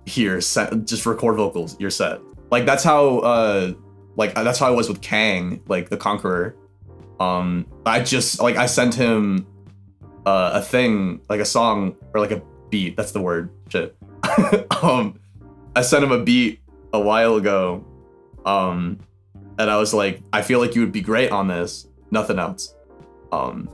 Here, 0.05 0.41
set, 0.41 0.85
just 0.85 1.05
record 1.05 1.37
vocals. 1.37 1.79
You're 1.79 1.89
set. 1.89 2.19
Like 2.49 2.65
that's 2.65 2.83
how, 2.83 3.19
uh, 3.19 3.73
like 4.15 4.33
that's 4.35 4.59
how 4.59 4.67
I 4.67 4.71
was 4.71 4.89
with 4.89 5.01
Kang, 5.01 5.61
like 5.67 5.89
the 5.89 5.97
Conqueror. 5.97 6.55
Um, 7.19 7.67
I 7.85 8.01
just 8.01 8.41
like 8.41 8.57
I 8.57 8.65
sent 8.65 8.95
him 8.95 9.47
uh, 10.25 10.51
a 10.55 10.61
thing 10.61 11.21
like 11.29 11.39
a 11.39 11.45
song 11.45 11.95
or 12.13 12.19
like 12.19 12.31
a 12.31 12.41
beat. 12.69 12.97
That's 12.97 13.11
the 13.11 13.21
word. 13.21 13.51
Shit. 13.69 13.95
um, 14.83 15.19
I 15.75 15.81
sent 15.81 16.03
him 16.03 16.11
a 16.11 16.23
beat 16.23 16.61
a 16.93 16.99
while 16.99 17.35
ago, 17.35 17.85
um, 18.45 18.99
and 19.57 19.69
I 19.69 19.77
was 19.77 19.93
like, 19.93 20.21
I 20.33 20.41
feel 20.41 20.59
like 20.59 20.75
you 20.75 20.81
would 20.81 20.91
be 20.91 21.01
great 21.01 21.31
on 21.31 21.47
this. 21.47 21.87
Nothing 22.11 22.39
else. 22.39 22.75
Um, 23.31 23.69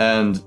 and 0.00 0.42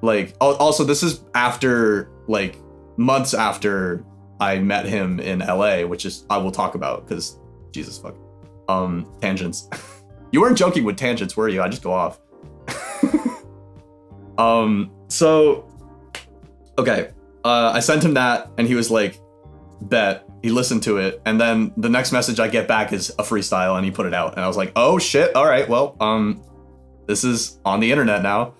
like 0.00 0.34
also 0.40 0.84
this 0.84 1.02
is 1.02 1.24
after 1.34 2.10
like 2.26 2.58
months 2.96 3.34
after 3.34 4.04
I 4.40 4.58
met 4.58 4.86
him 4.86 5.20
in 5.20 5.40
LA, 5.40 5.82
which 5.82 6.06
is 6.06 6.24
I 6.30 6.38
will 6.38 6.50
talk 6.50 6.74
about 6.74 7.06
because 7.06 7.38
Jesus 7.72 7.98
fuck. 7.98 8.14
Um, 8.68 9.12
tangents. 9.20 9.68
you 10.32 10.40
weren't 10.40 10.56
joking 10.56 10.84
with 10.84 10.96
tangents, 10.96 11.36
were 11.36 11.48
you? 11.48 11.60
I 11.60 11.68
just 11.68 11.82
go 11.82 11.92
off. 11.92 12.18
um, 14.38 14.90
so 15.08 15.68
okay. 16.78 17.10
Uh, 17.44 17.72
I 17.74 17.80
sent 17.80 18.02
him 18.02 18.14
that, 18.14 18.50
and 18.56 18.66
he 18.66 18.74
was 18.74 18.90
like, 18.90 19.20
"Bet." 19.82 20.26
He 20.42 20.50
listened 20.50 20.82
to 20.82 20.98
it, 20.98 21.22
and 21.24 21.40
then 21.40 21.72
the 21.78 21.88
next 21.88 22.12
message 22.12 22.38
I 22.38 22.48
get 22.48 22.68
back 22.68 22.92
is 22.92 23.10
a 23.18 23.22
freestyle, 23.22 23.76
and 23.76 23.84
he 23.84 23.90
put 23.90 24.04
it 24.04 24.12
out, 24.12 24.34
and 24.34 24.44
I 24.44 24.48
was 24.48 24.58
like, 24.58 24.72
"Oh 24.76 24.98
shit! 24.98 25.34
All 25.34 25.46
right, 25.46 25.66
well, 25.66 25.96
um, 26.00 26.42
this 27.06 27.24
is 27.24 27.58
on 27.64 27.80
the 27.80 27.90
internet 27.90 28.22
now." 28.22 28.54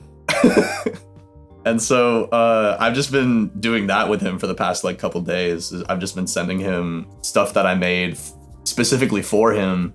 and 1.65 1.81
so 1.81 2.25
uh, 2.27 2.77
I've 2.81 2.95
just 2.95 3.11
been 3.13 3.49
doing 3.61 3.87
that 3.89 4.09
with 4.09 4.21
him 4.21 4.39
for 4.39 4.47
the 4.47 4.55
past 4.55 4.85
like 4.85 4.99
couple 4.99 5.21
days. 5.21 5.73
I've 5.89 6.01
just 6.01 6.15
been 6.15 6.27
sending 6.27 6.59
him 6.59 7.07
stuff 7.23 7.55
that 7.55 7.67
I 7.67 7.75
made 7.75 8.19
specifically 8.65 9.23
for 9.23 9.53
him, 9.53 9.95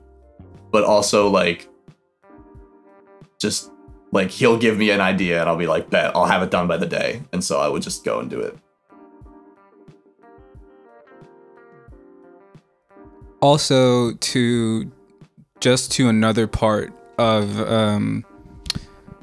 but 0.71 0.83
also 0.83 1.29
like 1.29 1.69
just 3.39 3.71
like 4.11 4.31
he'll 4.31 4.57
give 4.57 4.77
me 4.77 4.89
an 4.89 5.01
idea 5.01 5.39
and 5.39 5.49
I'll 5.49 5.57
be 5.57 5.67
like, 5.67 5.89
bet 5.89 6.15
I'll 6.15 6.25
have 6.25 6.41
it 6.41 6.51
done 6.51 6.67
by 6.67 6.77
the 6.77 6.85
day. 6.85 7.21
And 7.31 7.43
so 7.43 7.59
I 7.59 7.67
would 7.67 7.81
just 7.81 8.03
go 8.03 8.19
and 8.19 8.29
do 8.29 8.39
it. 8.39 8.57
Also, 13.41 14.13
to 14.13 14.91
just 15.61 15.93
to 15.93 16.09
another 16.09 16.45
part 16.45 16.93
of 17.17 17.59
um, 17.61 18.25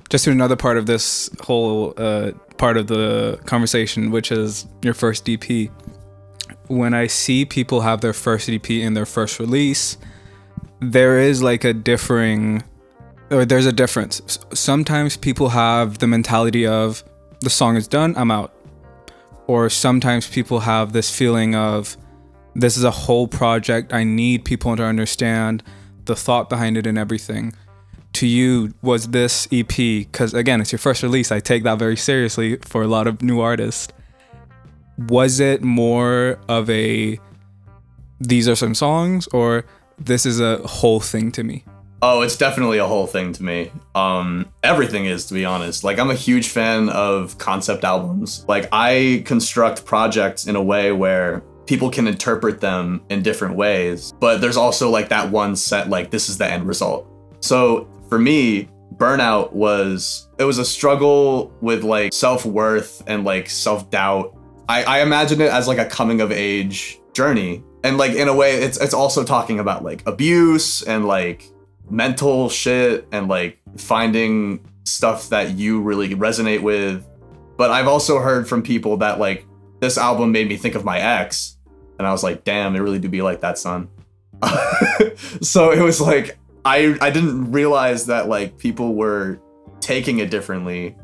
just 0.08 0.24
to 0.24 0.30
another 0.30 0.56
part 0.56 0.76
of 0.76 0.86
this 0.86 1.30
whole 1.40 1.94
uh, 1.96 2.32
part 2.56 2.76
of 2.76 2.86
the 2.86 3.38
conversation, 3.44 4.10
which 4.10 4.30
is 4.30 4.66
your 4.82 4.94
first 4.94 5.28
EP. 5.28 5.70
When 6.68 6.94
I 6.94 7.06
see 7.06 7.44
people 7.44 7.80
have 7.80 8.00
their 8.00 8.12
first 8.12 8.48
EP 8.48 8.68
in 8.70 8.94
their 8.94 9.06
first 9.06 9.38
release, 9.38 9.98
there 10.80 11.18
is 11.18 11.42
like 11.42 11.64
a 11.64 11.72
differing, 11.72 12.62
or 13.30 13.44
there's 13.44 13.66
a 13.66 13.72
difference. 13.72 14.38
Sometimes 14.52 15.16
people 15.16 15.50
have 15.50 15.98
the 15.98 16.06
mentality 16.06 16.66
of 16.66 17.04
the 17.40 17.50
song 17.50 17.76
is 17.76 17.86
done, 17.86 18.14
I'm 18.16 18.30
out. 18.30 18.52
Or 19.46 19.70
sometimes 19.70 20.28
people 20.28 20.60
have 20.60 20.92
this 20.92 21.14
feeling 21.14 21.54
of 21.54 21.96
this 22.54 22.76
is 22.76 22.82
a 22.82 22.90
whole 22.90 23.28
project. 23.28 23.92
I 23.92 24.02
need 24.02 24.44
people 24.44 24.74
to 24.76 24.82
understand 24.82 25.62
the 26.06 26.16
thought 26.16 26.48
behind 26.48 26.76
it 26.76 26.86
and 26.86 26.98
everything 26.98 27.52
to 28.16 28.26
you 28.26 28.74
was 28.82 29.08
this 29.08 29.48
EP? 29.52 29.68
Because 29.68 30.34
again, 30.34 30.60
it's 30.60 30.72
your 30.72 30.78
first 30.78 31.02
release. 31.02 31.32
I 31.32 31.40
take 31.40 31.62
that 31.64 31.78
very 31.78 31.96
seriously 31.96 32.56
for 32.56 32.82
a 32.82 32.88
lot 32.88 33.06
of 33.06 33.22
new 33.22 33.40
artists. 33.40 33.92
Was 35.08 35.40
it 35.40 35.62
more 35.62 36.38
of 36.48 36.68
a 36.70 37.18
these 38.20 38.48
are 38.48 38.56
some 38.56 38.74
songs, 38.74 39.26
or 39.28 39.66
this 39.98 40.24
is 40.24 40.40
a 40.40 40.58
whole 40.66 41.00
thing 41.00 41.30
to 41.32 41.44
me? 41.44 41.64
Oh, 42.02 42.22
it's 42.22 42.36
definitely 42.36 42.78
a 42.78 42.86
whole 42.86 43.06
thing 43.06 43.32
to 43.32 43.42
me. 43.42 43.70
Um, 43.94 44.50
everything 44.62 45.06
is, 45.06 45.26
to 45.26 45.34
be 45.34 45.44
honest. 45.44 45.82
Like, 45.82 45.98
I'm 45.98 46.10
a 46.10 46.14
huge 46.14 46.48
fan 46.48 46.88
of 46.90 47.38
concept 47.38 47.84
albums. 47.84 48.44
Like, 48.46 48.68
I 48.70 49.22
construct 49.24 49.84
projects 49.84 50.46
in 50.46 50.56
a 50.56 50.62
way 50.62 50.92
where 50.92 51.42
people 51.66 51.90
can 51.90 52.06
interpret 52.06 52.60
them 52.60 53.02
in 53.08 53.22
different 53.22 53.56
ways, 53.56 54.12
but 54.20 54.40
there's 54.40 54.56
also 54.56 54.88
like 54.88 55.08
that 55.08 55.30
one 55.30 55.56
set, 55.56 55.88
like, 55.88 56.10
this 56.10 56.28
is 56.28 56.38
the 56.38 56.46
end 56.46 56.66
result. 56.66 57.08
So 57.40 57.88
for 58.08 58.18
me, 58.18 58.68
burnout 58.94 59.52
was 59.52 60.28
it 60.38 60.44
was 60.44 60.58
a 60.58 60.64
struggle 60.64 61.52
with 61.60 61.84
like 61.84 62.12
self-worth 62.12 63.02
and 63.06 63.24
like 63.24 63.48
self-doubt. 63.48 64.36
I, 64.68 64.84
I 64.84 65.02
imagine 65.02 65.40
it 65.40 65.50
as 65.50 65.68
like 65.68 65.78
a 65.78 65.84
coming 65.84 66.20
of 66.20 66.32
age 66.32 66.98
journey. 67.12 67.62
And 67.84 67.98
like 67.98 68.12
in 68.12 68.28
a 68.28 68.34
way 68.34 68.56
it's 68.56 68.78
it's 68.78 68.94
also 68.94 69.24
talking 69.24 69.60
about 69.60 69.84
like 69.84 70.02
abuse 70.06 70.82
and 70.82 71.06
like 71.06 71.50
mental 71.88 72.48
shit 72.48 73.06
and 73.12 73.28
like 73.28 73.58
finding 73.76 74.60
stuff 74.84 75.28
that 75.28 75.52
you 75.52 75.80
really 75.80 76.14
resonate 76.14 76.62
with. 76.62 77.06
But 77.56 77.70
I've 77.70 77.88
also 77.88 78.18
heard 78.18 78.48
from 78.48 78.62
people 78.62 78.98
that 78.98 79.18
like 79.18 79.46
this 79.80 79.98
album 79.98 80.32
made 80.32 80.48
me 80.48 80.56
think 80.56 80.74
of 80.74 80.84
my 80.84 80.98
ex. 80.98 81.56
And 81.98 82.06
I 82.06 82.12
was 82.12 82.22
like, 82.22 82.44
damn, 82.44 82.76
it 82.76 82.80
really 82.80 82.98
do 82.98 83.08
be 83.08 83.22
like 83.22 83.40
that, 83.40 83.58
son. 83.58 83.88
so 85.40 85.70
it 85.70 85.80
was 85.80 86.00
like 86.00 86.38
I 86.66 86.98
I 87.00 87.10
didn't 87.10 87.52
realize 87.52 88.06
that 88.06 88.28
like 88.28 88.58
people 88.58 88.94
were 88.94 89.40
taking 89.80 90.18
it 90.18 90.30
differently. 90.30 90.96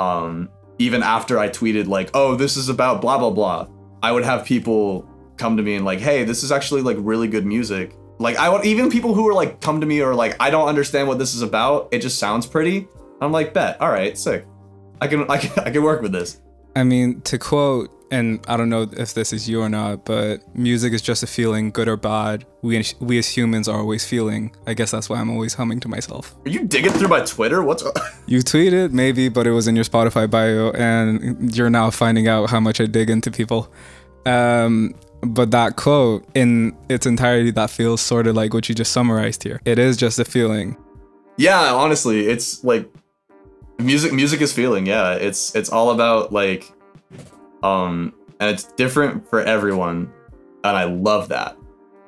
Um, 0.00 0.48
even 0.78 1.02
after 1.02 1.38
I 1.38 1.50
tweeted 1.50 1.86
like, 1.86 2.10
"Oh, 2.14 2.34
this 2.34 2.56
is 2.56 2.70
about 2.70 3.02
blah 3.02 3.18
blah 3.18 3.30
blah," 3.30 3.68
I 4.02 4.10
would 4.10 4.24
have 4.24 4.46
people 4.46 5.06
come 5.36 5.58
to 5.58 5.62
me 5.62 5.74
and 5.74 5.84
like, 5.84 6.00
"Hey, 6.00 6.24
this 6.24 6.42
is 6.42 6.50
actually 6.50 6.80
like 6.80 6.96
really 7.00 7.28
good 7.28 7.44
music." 7.44 7.94
Like 8.18 8.36
I 8.38 8.48
would 8.48 8.64
even 8.64 8.88
people 8.88 9.14
who 9.14 9.24
were 9.24 9.34
like 9.34 9.60
come 9.60 9.80
to 9.82 9.86
me 9.86 10.00
or 10.00 10.14
like, 10.14 10.34
"I 10.40 10.48
don't 10.48 10.66
understand 10.66 11.08
what 11.08 11.18
this 11.18 11.34
is 11.34 11.42
about. 11.42 11.88
It 11.92 12.00
just 12.00 12.18
sounds 12.18 12.46
pretty." 12.46 12.88
I'm 13.20 13.32
like, 13.32 13.52
"Bet, 13.52 13.78
all 13.80 13.90
right, 13.90 14.16
sick. 14.16 14.46
I 15.02 15.08
can 15.08 15.30
I 15.30 15.36
can 15.36 15.64
I 15.64 15.70
can 15.70 15.82
work 15.82 16.00
with 16.00 16.12
this." 16.12 16.40
I 16.74 16.84
mean, 16.84 17.20
to 17.22 17.38
quote 17.38 17.90
and 18.10 18.44
I 18.46 18.56
don't 18.56 18.68
know 18.68 18.88
if 18.92 19.14
this 19.14 19.32
is 19.32 19.48
you 19.48 19.60
or 19.60 19.68
not, 19.68 20.04
but 20.04 20.38
music 20.56 20.92
is 20.92 21.02
just 21.02 21.22
a 21.22 21.26
feeling, 21.26 21.70
good 21.70 21.88
or 21.88 21.96
bad. 21.96 22.46
We 22.62 22.84
we 23.00 23.18
as 23.18 23.28
humans 23.28 23.68
are 23.68 23.78
always 23.78 24.06
feeling. 24.06 24.54
I 24.66 24.74
guess 24.74 24.90
that's 24.90 25.08
why 25.08 25.18
I'm 25.18 25.30
always 25.30 25.54
humming 25.54 25.80
to 25.80 25.88
myself. 25.88 26.34
Are 26.44 26.50
you 26.50 26.64
digging 26.64 26.92
through 26.92 27.08
my 27.08 27.20
Twitter? 27.20 27.62
What's 27.62 27.82
you 28.26 28.40
tweeted 28.40 28.92
maybe, 28.92 29.28
but 29.28 29.46
it 29.46 29.52
was 29.52 29.66
in 29.66 29.74
your 29.74 29.84
Spotify 29.84 30.30
bio, 30.30 30.70
and 30.72 31.54
you're 31.56 31.70
now 31.70 31.90
finding 31.90 32.28
out 32.28 32.50
how 32.50 32.60
much 32.60 32.80
I 32.80 32.86
dig 32.86 33.10
into 33.10 33.30
people. 33.30 33.72
Um, 34.24 34.94
but 35.22 35.50
that 35.50 35.76
quote 35.76 36.28
in 36.34 36.76
its 36.88 37.06
entirety, 37.06 37.50
that 37.52 37.70
feels 37.70 38.00
sort 38.00 38.26
of 38.26 38.36
like 38.36 38.54
what 38.54 38.68
you 38.68 38.74
just 38.74 38.92
summarized 38.92 39.42
here. 39.42 39.60
It 39.64 39.78
is 39.78 39.96
just 39.96 40.18
a 40.18 40.24
feeling. 40.24 40.76
Yeah, 41.36 41.72
honestly, 41.72 42.26
it's 42.26 42.62
like 42.62 42.88
music. 43.78 44.12
Music 44.12 44.40
is 44.40 44.52
feeling. 44.52 44.86
Yeah, 44.86 45.14
it's 45.14 45.54
it's 45.54 45.70
all 45.70 45.90
about 45.90 46.32
like 46.32 46.72
um, 47.66 48.14
and 48.38 48.50
it's 48.50 48.64
different 48.64 49.28
for 49.28 49.40
everyone, 49.40 50.12
and 50.62 50.76
I 50.76 50.84
love 50.84 51.28
that. 51.30 51.56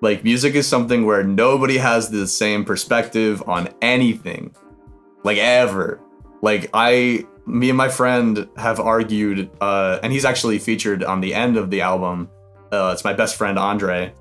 Like 0.01 0.23
music 0.23 0.55
is 0.55 0.69
something 0.69 1.05
where 1.05 1.25
nobody 1.25 1.79
has 1.79 2.11
the 2.11 2.27
same 2.27 2.65
perspective 2.65 3.43
on 3.49 3.69
anything, 3.83 4.55
like 5.25 5.39
ever. 5.39 6.01
Like 6.43 6.71
I, 6.73 7.27
me 7.47 7.71
and 7.71 7.77
my 7.77 7.89
friend 7.89 8.49
have 8.57 8.79
argued, 8.79 9.51
uh, 9.61 9.99
and 10.03 10.13
he's 10.13 10.25
actually 10.25 10.61
featured 10.61 11.03
on 11.03 11.21
the 11.21 11.35
end 11.35 11.57
of 11.57 11.71
the 11.71 11.81
album. 11.81 12.31
Uh, 12.71 12.91
it's 12.93 13.03
my 13.03 13.13
best 13.13 13.35
friend 13.35 13.59
Andre. 13.59 14.15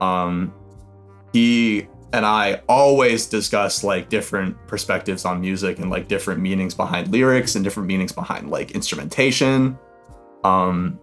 Um, 0.00 0.54
he 1.34 1.88
and 2.14 2.24
I 2.24 2.62
always 2.68 3.26
discuss 3.26 3.84
like 3.84 4.08
different 4.08 4.56
perspectives 4.66 5.26
on 5.26 5.42
music 5.42 5.78
and 5.78 5.90
like 5.90 6.08
different 6.08 6.40
meanings 6.40 6.74
behind 6.74 7.08
lyrics 7.12 7.54
and 7.54 7.62
different 7.62 7.86
meanings 7.86 8.12
behind 8.12 8.48
like 8.48 8.70
instrumentation 8.70 9.78
um, 10.44 10.98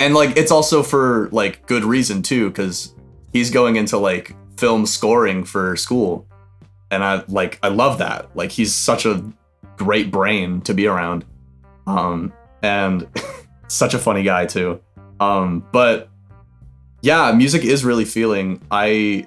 and 0.00 0.14
like 0.14 0.36
it's 0.36 0.50
also 0.50 0.82
for 0.82 1.28
like 1.32 1.66
good 1.66 1.84
reason 1.84 2.22
too, 2.22 2.48
because 2.50 2.94
he's 3.32 3.50
going 3.50 3.76
into 3.76 3.98
like 3.98 4.34
film 4.56 4.86
scoring 4.86 5.44
for 5.44 5.76
school, 5.76 6.26
and 6.90 7.04
I 7.04 7.22
like 7.28 7.58
I 7.62 7.68
love 7.68 7.98
that. 7.98 8.34
Like 8.34 8.50
he's 8.50 8.74
such 8.74 9.06
a 9.06 9.22
great 9.76 10.10
brain 10.10 10.60
to 10.62 10.74
be 10.74 10.86
around, 10.86 11.24
um, 11.86 12.32
and 12.62 13.06
such 13.68 13.94
a 13.94 13.98
funny 13.98 14.22
guy 14.22 14.46
too. 14.46 14.80
Um, 15.20 15.66
but 15.72 16.08
yeah, 17.02 17.32
music 17.32 17.64
is 17.64 17.84
really 17.84 18.04
feeling. 18.04 18.62
I 18.70 19.26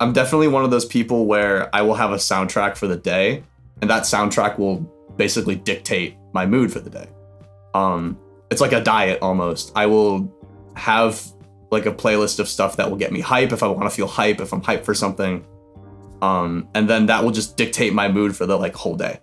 I'm 0.00 0.12
definitely 0.12 0.48
one 0.48 0.64
of 0.64 0.70
those 0.70 0.84
people 0.84 1.26
where 1.26 1.74
I 1.74 1.82
will 1.82 1.94
have 1.94 2.12
a 2.12 2.16
soundtrack 2.16 2.76
for 2.76 2.86
the 2.86 2.96
day, 2.96 3.44
and 3.80 3.88
that 3.88 4.02
soundtrack 4.02 4.58
will 4.58 4.80
basically 5.16 5.56
dictate 5.56 6.16
my 6.32 6.44
mood 6.44 6.72
for 6.72 6.80
the 6.80 6.90
day. 6.90 7.08
Um, 7.74 8.18
it's 8.50 8.60
like 8.60 8.72
a 8.72 8.82
diet 8.82 9.20
almost. 9.22 9.72
I 9.74 9.86
will 9.86 10.32
have 10.76 11.22
like 11.70 11.86
a 11.86 11.92
playlist 11.92 12.38
of 12.38 12.48
stuff 12.48 12.76
that 12.76 12.90
will 12.90 12.98
get 12.98 13.12
me 13.12 13.20
hype 13.20 13.52
if 13.52 13.62
I 13.62 13.66
want 13.68 13.84
to 13.84 13.90
feel 13.90 14.06
hype, 14.06 14.40
if 14.40 14.52
I'm 14.52 14.62
hype 14.62 14.84
for 14.84 14.94
something. 14.94 15.44
Um, 16.20 16.68
and 16.74 16.88
then 16.88 17.06
that 17.06 17.24
will 17.24 17.30
just 17.30 17.56
dictate 17.56 17.92
my 17.94 18.08
mood 18.08 18.36
for 18.36 18.46
the 18.46 18.56
like 18.56 18.74
whole 18.74 18.94
day. 18.94 19.20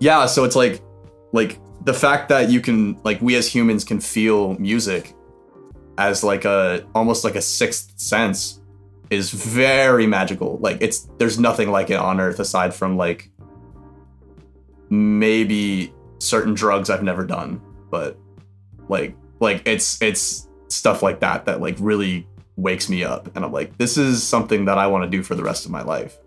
Yeah, 0.00 0.26
so 0.26 0.44
it's 0.44 0.56
like 0.56 0.82
like 1.32 1.58
the 1.84 1.94
fact 1.94 2.28
that 2.28 2.50
you 2.50 2.60
can 2.60 3.00
like 3.04 3.20
we 3.20 3.36
as 3.36 3.46
humans 3.52 3.84
can 3.84 4.00
feel 4.00 4.58
music 4.58 5.14
as 5.98 6.24
like 6.24 6.44
a 6.44 6.84
almost 6.94 7.24
like 7.24 7.36
a 7.36 7.42
sixth 7.42 7.98
sense 7.98 8.60
is 9.10 9.30
very 9.30 10.06
magical. 10.06 10.58
Like 10.58 10.78
it's 10.80 11.08
there's 11.18 11.38
nothing 11.38 11.70
like 11.70 11.90
it 11.90 11.98
on 11.98 12.20
earth 12.20 12.40
aside 12.40 12.74
from 12.74 12.96
like 12.96 13.30
maybe 14.90 15.94
certain 16.18 16.54
drugs 16.54 16.90
I've 16.90 17.02
never 17.02 17.24
done, 17.24 17.60
but 17.92 18.18
like 18.88 19.14
like 19.38 19.62
it's 19.64 20.02
it's 20.02 20.48
stuff 20.68 21.02
like 21.02 21.20
that 21.20 21.44
that 21.44 21.60
like 21.60 21.76
really 21.78 22.26
wakes 22.56 22.88
me 22.88 23.04
up 23.04 23.34
and 23.36 23.44
I'm 23.44 23.52
like 23.52 23.76
this 23.78 23.96
is 23.96 24.22
something 24.22 24.64
that 24.64 24.78
I 24.78 24.88
want 24.88 25.04
to 25.04 25.10
do 25.10 25.22
for 25.22 25.36
the 25.36 25.44
rest 25.44 25.64
of 25.64 25.70
my 25.70 25.82
life. 25.82 26.18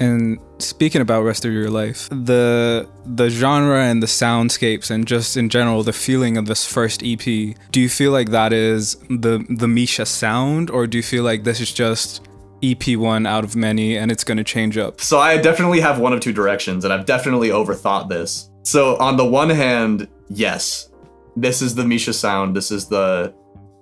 And 0.00 0.40
speaking 0.58 1.00
about 1.00 1.22
rest 1.22 1.44
of 1.44 1.52
your 1.52 1.70
life, 1.70 2.08
the 2.10 2.88
the 3.06 3.30
genre 3.30 3.80
and 3.84 4.02
the 4.02 4.06
soundscapes 4.06 4.90
and 4.90 5.06
just 5.06 5.36
in 5.36 5.48
general 5.48 5.82
the 5.82 5.92
feeling 5.92 6.36
of 6.36 6.46
this 6.46 6.66
first 6.66 7.02
EP, 7.04 7.24
do 7.70 7.80
you 7.80 7.88
feel 7.88 8.12
like 8.12 8.30
that 8.30 8.52
is 8.52 8.96
the 9.08 9.44
the 9.48 9.68
Misha 9.68 10.04
sound 10.04 10.70
or 10.70 10.86
do 10.86 10.98
you 10.98 11.02
feel 11.02 11.24
like 11.24 11.44
this 11.44 11.60
is 11.60 11.72
just 11.72 12.28
EP 12.62 12.96
one 12.96 13.24
out 13.24 13.44
of 13.44 13.54
many 13.54 13.96
and 13.96 14.10
it's 14.10 14.24
going 14.24 14.38
to 14.38 14.44
change 14.44 14.76
up? 14.76 15.00
So 15.00 15.20
I 15.20 15.36
definitely 15.36 15.80
have 15.80 16.00
one 16.00 16.12
of 16.12 16.20
two 16.20 16.32
directions 16.32 16.84
and 16.84 16.92
I've 16.92 17.06
definitely 17.06 17.48
overthought 17.48 18.08
this. 18.08 18.50
So 18.64 18.96
on 18.96 19.16
the 19.16 19.24
one 19.24 19.50
hand, 19.50 20.08
yes, 20.28 20.88
this 21.36 21.62
is 21.62 21.74
the 21.74 21.84
Misha 21.84 22.12
sound. 22.12 22.54
This 22.56 22.70
is 22.70 22.88
the 22.88 23.34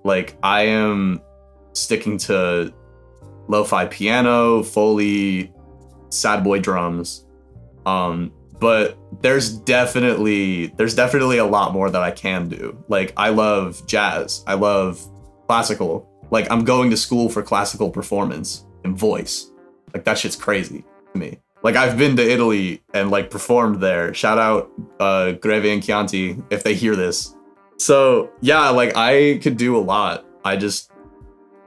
like 0.05 0.37
I 0.43 0.63
am 0.63 1.21
sticking 1.73 2.19
to 2.19 2.73
lo-fi 3.49 3.87
piano, 3.87 4.63
foley, 4.63 5.53
sad 6.11 6.45
boy 6.45 6.61
drums. 6.61 7.27
Um, 7.87 8.33
but 8.59 8.97
there's 9.23 9.59
definitely 9.59 10.69
there's 10.77 10.95
definitely 10.95 11.39
a 11.39 11.45
lot 11.45 11.73
more 11.73 11.91
that 11.91 12.03
I 12.03 12.13
can 12.13 12.49
do. 12.49 12.83
Like 12.89 13.13
I 13.17 13.31
love 13.31 13.85
jazz. 13.87 14.45
I 14.47 14.55
love 14.55 15.05
classical. 15.49 16.09
Like 16.31 16.51
I'm 16.51 16.65
going 16.65 16.91
to 16.91 16.97
school 16.97 17.29
for 17.29 17.43
classical 17.43 17.91
performance 17.91 18.65
and 18.85 18.97
voice. 18.97 19.51
Like 19.93 20.05
that 20.05 20.19
shit's 20.19 20.37
crazy 20.37 20.85
to 21.13 21.19
me. 21.19 21.39
Like 21.63 21.77
I've 21.77 21.99
been 21.99 22.17
to 22.17 22.23
Italy 22.23 22.83
and 22.95 23.11
like 23.11 23.31
performed 23.31 23.81
there. 23.81 24.15
Shout 24.15 24.39
out 24.39 24.71
uh 25.01 25.33
Greve 25.33 25.65
in 25.65 25.81
Chianti 25.81 26.37
if 26.51 26.63
they 26.63 26.75
hear 26.75 26.95
this. 26.95 27.35
So 27.79 28.31
yeah, 28.41 28.69
like 28.71 28.97
I 28.97 29.39
could 29.43 29.57
do 29.57 29.77
a 29.77 29.81
lot. 29.81 30.25
I 30.45 30.57
just 30.57 30.91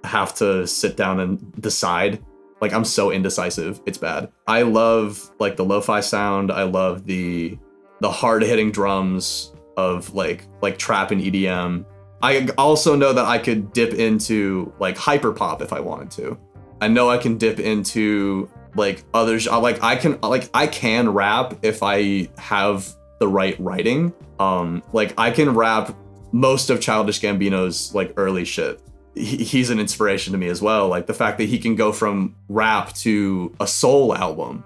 have 0.04 0.36
to 0.36 0.68
sit 0.68 0.96
down 0.96 1.20
and 1.20 1.52
decide 1.62 2.24
like 2.62 2.74
I'm 2.74 2.86
so 2.86 3.12
indecisive. 3.12 3.82
It's 3.86 3.98
bad. 3.98 4.32
I 4.48 4.62
love 4.62 5.32
like 5.40 5.56
the 5.56 5.66
lo-fi 5.66 6.00
sound. 6.00 6.52
I 6.52 6.64
love 6.64 7.06
the 7.06 7.58
the 8.02 8.12
hard-hitting 8.12 8.72
drums 8.72 9.54
of 9.78 10.14
like 10.14 10.46
like 10.62 10.78
trap 10.78 11.12
and 11.12 11.22
EDM. 11.22 11.86
I 12.22 12.48
also 12.58 12.96
know 12.96 13.14
that 13.14 13.26
I 13.26 13.38
could 13.38 13.74
dip 13.74 13.94
into 13.94 14.74
like 14.80 14.98
hyper 14.98 15.32
pop 15.32 15.62
if 15.62 15.74
I 15.74 15.80
wanted 15.80 16.12
to. 16.12 16.38
I 16.82 16.88
know 16.88 17.10
I 17.10 17.18
can 17.18 17.38
dip 17.38 17.60
into 17.60 18.50
like 18.76 19.04
others 19.14 19.48
like 19.48 19.82
I 19.84 19.96
can 19.96 20.20
like 20.22 20.50
I 20.54 20.68
can 20.68 21.10
rap 21.10 21.60
if 21.62 21.84
I 21.84 22.30
have 22.38 22.94
the 23.20 23.28
right 23.28 23.60
writing. 23.60 24.14
Um 24.40 24.84
like 24.94 25.14
I 25.18 25.32
can 25.32 25.54
rap 25.54 25.96
most 26.32 26.70
of 26.70 26.82
Childish 26.82 27.22
Gambino's 27.22 27.94
like 27.94 28.14
early 28.18 28.46
shit 28.46 28.82
he's 29.16 29.70
an 29.70 29.80
inspiration 29.80 30.34
to 30.34 30.38
me 30.38 30.48
as 30.50 30.62
well. 30.62 30.90
Like 30.90 31.08
the 31.08 31.14
fact 31.14 31.38
that 31.38 31.46
he 31.46 31.58
can 31.58 31.76
go 31.76 31.92
from 31.92 32.36
rap 32.50 32.94
to 32.96 33.54
a 33.60 33.68
soul 33.68 34.14
album 34.16 34.66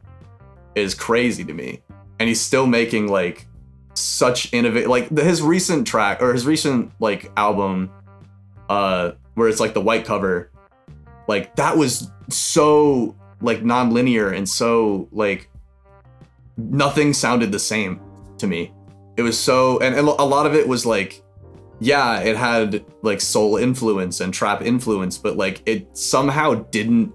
is 0.76 0.96
crazy 0.96 1.44
to 1.46 1.54
me. 1.54 1.82
And 2.20 2.28
he's 2.28 2.42
still 2.42 2.66
making 2.66 3.08
like 3.08 3.48
such 3.94 4.52
innovative 4.54 4.90
like 4.90 5.10
his 5.10 5.42
recent 5.42 5.86
track 5.86 6.22
or 6.22 6.34
his 6.34 6.46
recent 6.46 6.92
like 7.00 7.32
album 7.36 7.92
uh 8.70 9.12
where 9.34 9.50
it's 9.50 9.60
like 9.60 9.74
the 9.74 9.82
white 9.82 10.06
cover 10.06 10.52
like 11.28 11.54
that 11.58 11.76
was 11.76 12.10
so 12.30 13.14
like 13.42 13.64
non-linear 13.64 14.30
and 14.30 14.48
so 14.48 15.10
like 15.12 15.50
nothing 16.56 17.14
sounded 17.14 17.52
the 17.52 17.60
same 17.60 18.00
to 18.40 18.48
me 18.48 18.74
it 19.18 19.22
was 19.22 19.38
so 19.38 19.80
and, 19.80 19.96
and 19.96 20.08
a 20.08 20.24
lot 20.24 20.46
of 20.46 20.56
it 20.56 20.68
was 20.68 20.86
like 20.86 21.24
yeah, 21.80 22.20
it 22.20 22.36
had 22.36 22.84
like 23.02 23.22
soul 23.22 23.58
influence 23.58 24.20
and 24.20 24.34
trap 24.34 24.62
influence, 24.62 25.18
but 25.18 25.38
like 25.38 25.62
it 25.66 25.98
somehow 25.98 26.56
didn't 26.56 27.14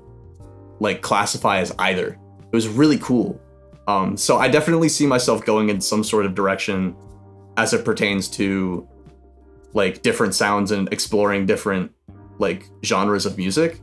like 0.81 1.03
classify 1.03 1.59
as 1.59 1.73
either. 1.79 2.19
It 2.41 2.55
was 2.55 2.69
really 2.69 2.99
cool. 2.99 3.41
Um, 3.87 4.17
so 4.17 4.39
I 4.39 4.49
definitely 4.49 4.89
see 4.89 5.07
myself 5.07 5.45
going 5.45 5.69
in 5.69 5.81
some 5.81 6.03
sort 6.03 6.25
of 6.25 6.35
direction 6.35 6.97
as 7.59 7.75
it 7.75 7.85
pertains 7.85 8.29
to 8.31 8.89
like 9.75 10.01
different 10.03 10.35
sounds 10.35 10.71
and 10.71 10.91
exploring 10.93 11.45
different 11.45 11.93
like 12.39 12.67
genres 12.85 13.27
of 13.27 13.37
music. 13.37 13.81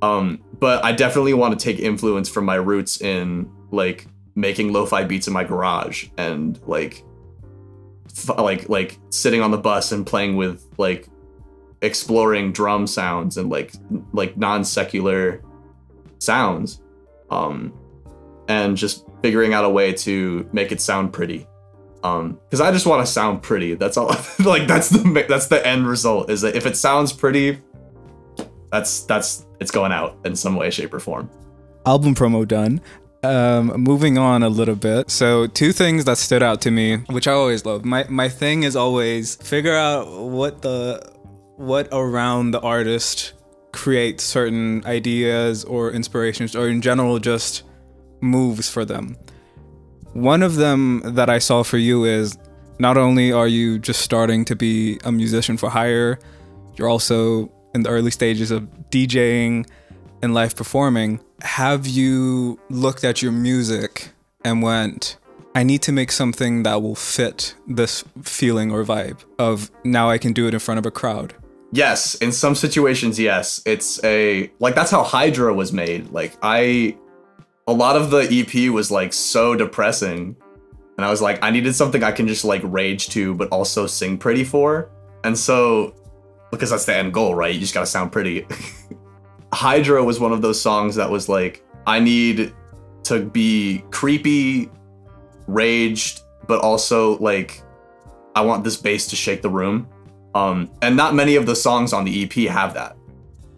Um, 0.00 0.42
but 0.60 0.84
I 0.84 0.92
definitely 0.92 1.34
want 1.34 1.58
to 1.58 1.62
take 1.62 1.80
influence 1.80 2.28
from 2.28 2.44
my 2.44 2.54
roots 2.54 3.00
in 3.00 3.50
like 3.72 4.06
making 4.40 4.72
lo-fi 4.72 5.04
beats 5.04 5.26
in 5.26 5.32
my 5.32 5.44
garage 5.44 6.08
and 6.16 6.60
like 6.66 7.04
like 8.38 8.68
like 8.68 8.98
sitting 9.10 9.40
on 9.40 9.50
the 9.50 9.58
bus 9.58 9.92
and 9.92 10.06
playing 10.06 10.36
with 10.36 10.64
like 10.78 11.08
exploring 11.82 12.52
drum 12.52 12.86
sounds 12.86 13.36
and 13.36 13.48
like 13.50 13.72
like 14.12 14.36
non-secular 14.36 15.42
sounds 16.18 16.82
um 17.30 17.72
and 18.48 18.76
just 18.76 19.06
figuring 19.22 19.54
out 19.54 19.64
a 19.64 19.68
way 19.68 19.92
to 19.92 20.48
make 20.52 20.72
it 20.72 20.80
sound 20.80 21.12
pretty 21.12 21.46
um 22.02 22.38
because 22.44 22.60
i 22.60 22.70
just 22.72 22.86
want 22.86 23.04
to 23.04 23.10
sound 23.10 23.42
pretty 23.42 23.74
that's 23.74 23.96
all 23.96 24.08
like 24.44 24.66
that's 24.66 24.88
the 24.88 25.24
that's 25.28 25.46
the 25.46 25.64
end 25.66 25.86
result 25.86 26.28
is 26.30 26.40
that 26.40 26.56
if 26.56 26.66
it 26.66 26.76
sounds 26.76 27.12
pretty 27.12 27.58
that's 28.70 29.02
that's 29.04 29.46
it's 29.60 29.70
going 29.70 29.92
out 29.92 30.16
in 30.24 30.34
some 30.34 30.56
way 30.56 30.70
shape 30.70 30.94
or 30.94 31.00
form. 31.00 31.30
Album 31.86 32.14
promo 32.14 32.46
done 32.46 32.80
um, 33.22 33.68
moving 33.76 34.18
on 34.18 34.42
a 34.42 34.48
little 34.48 34.76
bit. 34.76 35.10
So 35.10 35.46
two 35.46 35.72
things 35.72 36.04
that 36.04 36.18
stood 36.18 36.42
out 36.42 36.60
to 36.62 36.70
me, 36.70 36.98
which 37.08 37.28
I 37.28 37.32
always 37.32 37.64
love. 37.64 37.84
My 37.84 38.04
my 38.08 38.28
thing 38.28 38.62
is 38.62 38.76
always 38.76 39.36
figure 39.36 39.74
out 39.74 40.08
what 40.28 40.62
the 40.62 41.02
what 41.56 41.88
around 41.92 42.52
the 42.52 42.60
artist 42.60 43.34
creates 43.72 44.24
certain 44.24 44.84
ideas 44.86 45.64
or 45.64 45.92
inspirations 45.92 46.56
or 46.56 46.68
in 46.68 46.80
general 46.80 47.18
just 47.18 47.62
moves 48.20 48.68
for 48.68 48.84
them. 48.84 49.16
One 50.12 50.42
of 50.42 50.56
them 50.56 51.02
that 51.04 51.30
I 51.30 51.38
saw 51.38 51.62
for 51.62 51.78
you 51.78 52.04
is 52.04 52.36
not 52.78 52.96
only 52.96 53.30
are 53.32 53.46
you 53.46 53.78
just 53.78 54.00
starting 54.00 54.44
to 54.46 54.56
be 54.56 54.98
a 55.04 55.12
musician 55.12 55.56
for 55.56 55.68
hire, 55.68 56.18
you're 56.76 56.88
also 56.88 57.52
in 57.74 57.82
the 57.82 57.90
early 57.90 58.10
stages 58.10 58.50
of 58.50 58.62
DJing 58.90 59.68
and 60.22 60.34
live 60.34 60.56
performing 60.56 61.20
have 61.42 61.86
you 61.86 62.58
looked 62.68 63.04
at 63.04 63.22
your 63.22 63.32
music 63.32 64.10
and 64.44 64.62
went, 64.62 65.16
I 65.54 65.62
need 65.62 65.82
to 65.82 65.92
make 65.92 66.12
something 66.12 66.62
that 66.62 66.82
will 66.82 66.94
fit 66.94 67.54
this 67.66 68.04
feeling 68.22 68.70
or 68.70 68.84
vibe 68.84 69.18
of 69.38 69.70
now 69.84 70.08
I 70.08 70.18
can 70.18 70.32
do 70.32 70.46
it 70.46 70.54
in 70.54 70.60
front 70.60 70.78
of 70.78 70.86
a 70.86 70.90
crowd? 70.90 71.34
Yes, 71.72 72.14
in 72.16 72.32
some 72.32 72.54
situations, 72.54 73.18
yes. 73.18 73.62
It's 73.64 74.02
a 74.04 74.50
like 74.58 74.74
that's 74.74 74.90
how 74.90 75.02
Hydra 75.02 75.54
was 75.54 75.72
made. 75.72 76.10
Like 76.10 76.36
I 76.42 76.96
a 77.66 77.72
lot 77.72 77.96
of 77.96 78.10
the 78.10 78.22
EP 78.22 78.70
was 78.72 78.90
like 78.90 79.12
so 79.12 79.54
depressing. 79.54 80.36
And 80.96 81.04
I 81.04 81.10
was 81.10 81.22
like, 81.22 81.42
I 81.42 81.50
needed 81.50 81.74
something 81.74 82.02
I 82.02 82.12
can 82.12 82.26
just 82.26 82.44
like 82.44 82.60
rage 82.64 83.08
to, 83.10 83.34
but 83.34 83.48
also 83.48 83.86
sing 83.86 84.18
pretty 84.18 84.44
for. 84.44 84.90
And 85.24 85.38
so 85.38 85.94
because 86.50 86.70
that's 86.70 86.84
the 86.84 86.96
end 86.96 87.14
goal, 87.14 87.34
right? 87.34 87.54
You 87.54 87.60
just 87.60 87.74
gotta 87.74 87.86
sound 87.86 88.12
pretty. 88.12 88.46
Hydra 89.52 90.02
was 90.04 90.20
one 90.20 90.32
of 90.32 90.42
those 90.42 90.60
songs 90.60 90.96
that 90.96 91.10
was 91.10 91.28
like, 91.28 91.64
I 91.86 92.00
need 92.00 92.52
to 93.04 93.20
be 93.20 93.84
creepy, 93.90 94.70
raged, 95.46 96.22
but 96.46 96.60
also 96.60 97.18
like, 97.18 97.62
I 98.34 98.42
want 98.42 98.64
this 98.64 98.76
bass 98.76 99.08
to 99.08 99.16
shake 99.16 99.42
the 99.42 99.50
room. 99.50 99.88
Um, 100.34 100.70
and 100.82 100.96
not 100.96 101.14
many 101.14 101.36
of 101.36 101.46
the 101.46 101.56
songs 101.56 101.92
on 101.92 102.04
the 102.04 102.24
EP 102.24 102.50
have 102.50 102.74
that. 102.74 102.96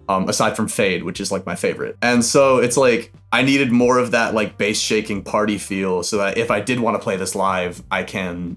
Um, 0.08 0.28
aside 0.28 0.56
from 0.56 0.68
Fade, 0.68 1.04
which 1.04 1.20
is 1.20 1.30
like 1.30 1.46
my 1.46 1.54
favorite. 1.54 1.96
And 2.02 2.24
so 2.24 2.58
it's 2.58 2.76
like 2.76 3.12
I 3.30 3.42
needed 3.42 3.70
more 3.70 3.98
of 3.98 4.10
that 4.10 4.34
like 4.34 4.58
bass 4.58 4.78
shaking 4.78 5.22
party 5.22 5.58
feel 5.58 6.02
so 6.02 6.18
that 6.18 6.36
if 6.36 6.50
I 6.50 6.60
did 6.60 6.80
want 6.80 6.96
to 6.96 6.98
play 7.02 7.16
this 7.16 7.34
live, 7.34 7.82
I 7.90 8.02
can 8.02 8.56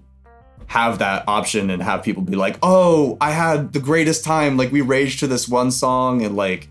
have 0.68 1.00
that 1.00 1.24
option 1.28 1.70
and 1.70 1.82
have 1.82 2.04
people 2.04 2.24
be 2.24 2.36
like, 2.36 2.58
"Oh, 2.64 3.18
I 3.22 3.32
had 3.32 3.74
the 3.74 3.80
greatest 3.80 4.26
time. 4.26 4.58
Like 4.58 4.72
we 4.72 4.82
raged 4.82 5.20
to 5.20 5.28
this 5.28 5.48
one 5.48 5.72
song 5.72 6.24
and 6.26 6.36
like 6.36 6.68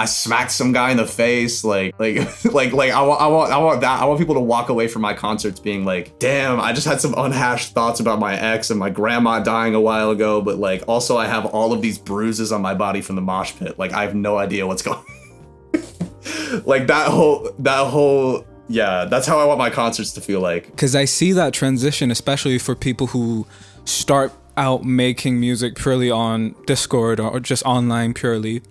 I 0.00 0.04
smacked 0.04 0.52
some 0.52 0.72
guy 0.72 0.92
in 0.92 0.96
the 0.96 1.06
face, 1.06 1.64
like, 1.64 1.98
like, 1.98 2.44
like, 2.52 2.72
like. 2.72 2.92
I 2.92 3.02
want, 3.02 3.20
I 3.20 3.26
want, 3.26 3.52
I 3.52 3.58
want 3.58 3.80
that. 3.80 4.00
I 4.00 4.04
want 4.04 4.20
people 4.20 4.36
to 4.36 4.40
walk 4.40 4.68
away 4.68 4.86
from 4.86 5.02
my 5.02 5.12
concerts 5.12 5.58
being 5.58 5.84
like, 5.84 6.18
"Damn, 6.20 6.60
I 6.60 6.72
just 6.72 6.86
had 6.86 7.00
some 7.00 7.14
unhashed 7.16 7.72
thoughts 7.72 7.98
about 7.98 8.20
my 8.20 8.38
ex 8.38 8.70
and 8.70 8.78
my 8.78 8.90
grandma 8.90 9.40
dying 9.40 9.74
a 9.74 9.80
while 9.80 10.10
ago." 10.10 10.40
But 10.40 10.58
like, 10.58 10.84
also, 10.86 11.16
I 11.16 11.26
have 11.26 11.46
all 11.46 11.72
of 11.72 11.82
these 11.82 11.98
bruises 11.98 12.52
on 12.52 12.62
my 12.62 12.74
body 12.74 13.00
from 13.00 13.16
the 13.16 13.22
mosh 13.22 13.54
pit. 13.56 13.78
Like, 13.78 13.92
I 13.92 14.02
have 14.02 14.14
no 14.14 14.38
idea 14.38 14.66
what's 14.66 14.82
going. 14.82 14.98
On. 14.98 16.62
Like 16.64 16.86
that 16.86 17.08
whole, 17.08 17.50
that 17.58 17.88
whole 17.88 18.44
yeah, 18.68 19.06
that's 19.06 19.26
how 19.26 19.38
I 19.38 19.44
want 19.44 19.58
my 19.58 19.70
concerts 19.70 20.12
to 20.12 20.20
feel 20.20 20.40
like. 20.40 20.66
Because 20.66 20.94
I 20.94 21.06
see 21.06 21.32
that 21.32 21.52
transition, 21.52 22.10
especially 22.10 22.58
for 22.58 22.74
people 22.74 23.08
who 23.08 23.46
start 23.84 24.32
out 24.56 24.84
making 24.84 25.40
music 25.40 25.74
purely 25.76 26.10
on 26.10 26.54
Discord 26.66 27.18
or 27.18 27.40
just 27.40 27.64
online 27.64 28.12
purely 28.12 28.62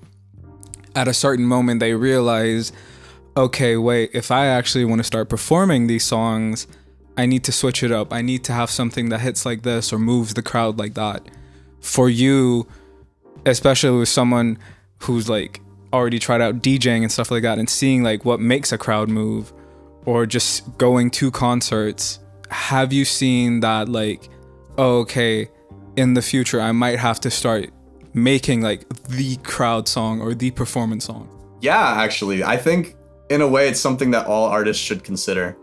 at 0.98 1.08
a 1.08 1.14
certain 1.14 1.46
moment 1.46 1.80
they 1.80 1.94
realize 1.94 2.74
okay 3.36 3.78
wait 3.78 4.10
if 4.14 4.32
i 4.32 4.48
actually 4.48 4.84
want 4.84 5.00
to 5.00 5.04
start 5.04 5.30
performing 5.30 5.88
these 5.88 6.04
songs 6.04 6.68
I 7.18 7.26
need 7.26 7.44
to 7.46 7.52
switch 7.52 7.82
it 7.82 7.92
up. 7.92 8.14
I 8.14 8.22
need 8.22 8.44
to 8.44 8.54
have 8.54 8.70
something 8.70 9.10
that 9.10 9.22
hits 9.22 9.46
like 9.46 9.64
this 9.64 9.92
or 9.92 9.98
moves 9.98 10.36
the 10.36 10.44
crowd 10.44 10.78
like 10.78 10.94
that. 10.94 11.24
For 11.82 12.10
you, 12.10 12.68
especially 13.46 13.98
with 13.98 14.08
someone 14.08 14.60
who's 15.00 15.28
like 15.28 15.62
already 15.92 16.20
tried 16.20 16.42
out 16.42 16.62
DJing 16.62 17.02
and 17.02 17.12
stuff 17.12 17.32
like 17.32 17.42
that 17.42 17.58
and 17.58 17.68
seeing 17.68 18.04
like 18.04 18.24
what 18.24 18.40
makes 18.40 18.72
a 18.72 18.78
crowd 18.78 19.10
move 19.10 19.52
or 20.06 20.28
just 20.28 20.78
going 20.78 21.10
to 21.12 21.32
concerts, 21.32 22.20
have 22.52 22.94
you 22.94 23.04
seen 23.04 23.62
that 23.62 23.90
like, 23.90 24.30
oh, 24.78 25.00
okay, 25.00 25.50
in 25.96 26.14
the 26.14 26.22
future 26.22 26.62
I 26.62 26.72
might 26.72 27.00
have 27.00 27.20
to 27.22 27.32
start 27.32 27.72
making 28.18 28.62
like 28.62 28.88
the 29.08 29.38
crowd 29.38 29.88
song 29.88 30.22
or 30.22 30.34
the 30.34 30.52
performance 30.52 31.06
song? 31.06 31.30
Yeah, 31.62 31.94
actually, 31.98 32.44
I 32.44 32.58
think 32.58 32.96
in 33.30 33.42
a 33.42 33.48
way 33.48 33.70
it's 33.70 33.80
something 33.80 34.12
that 34.12 34.28
all 34.28 34.48
artists 34.48 34.84
should 34.84 35.04
consider. 35.04 35.56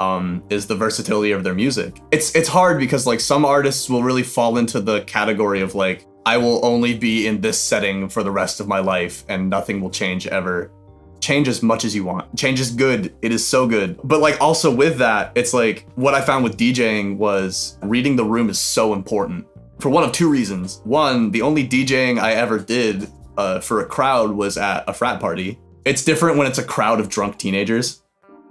Um, 0.00 0.42
is 0.50 0.66
the 0.66 0.74
versatility 0.74 1.30
of 1.30 1.44
their 1.44 1.54
music. 1.54 2.00
It's 2.10 2.34
it's 2.34 2.48
hard 2.48 2.80
because 2.80 3.06
like 3.06 3.20
some 3.20 3.44
artists 3.44 3.88
will 3.88 4.02
really 4.02 4.24
fall 4.24 4.58
into 4.58 4.80
the 4.80 5.02
category 5.02 5.60
of 5.60 5.76
like 5.76 6.08
I 6.26 6.38
will 6.38 6.64
only 6.64 6.98
be 6.98 7.28
in 7.28 7.40
this 7.40 7.56
setting 7.56 8.08
for 8.08 8.24
the 8.24 8.30
rest 8.32 8.58
of 8.58 8.66
my 8.66 8.80
life 8.80 9.24
and 9.28 9.48
nothing 9.48 9.80
will 9.80 9.90
change 9.90 10.26
ever. 10.26 10.72
Change 11.20 11.46
as 11.46 11.62
much 11.62 11.84
as 11.84 11.94
you 11.94 12.02
want. 12.02 12.36
Change 12.36 12.58
is 12.58 12.72
good. 12.72 13.14
It 13.22 13.30
is 13.30 13.46
so 13.46 13.68
good. 13.68 14.00
But 14.02 14.18
like 14.18 14.40
also 14.40 14.74
with 14.74 14.98
that, 14.98 15.30
it's 15.36 15.54
like 15.54 15.86
what 15.94 16.14
I 16.14 16.20
found 16.20 16.42
with 16.42 16.56
DJing 16.56 17.16
was 17.16 17.78
reading 17.82 18.16
the 18.16 18.24
room 18.24 18.50
is 18.50 18.58
so 18.58 18.94
important 18.94 19.46
for 19.82 19.90
one 19.90 20.04
of 20.04 20.12
two 20.12 20.30
reasons. 20.30 20.80
One, 20.84 21.32
the 21.32 21.42
only 21.42 21.66
DJing 21.66 22.18
I 22.18 22.32
ever 22.32 22.58
did 22.58 23.10
uh, 23.36 23.60
for 23.60 23.80
a 23.80 23.84
crowd 23.84 24.30
was 24.30 24.56
at 24.56 24.84
a 24.88 24.94
frat 24.94 25.20
party. 25.20 25.58
It's 25.84 26.04
different 26.04 26.38
when 26.38 26.46
it's 26.46 26.58
a 26.58 26.64
crowd 26.64 27.00
of 27.00 27.08
drunk 27.08 27.36
teenagers. 27.38 27.98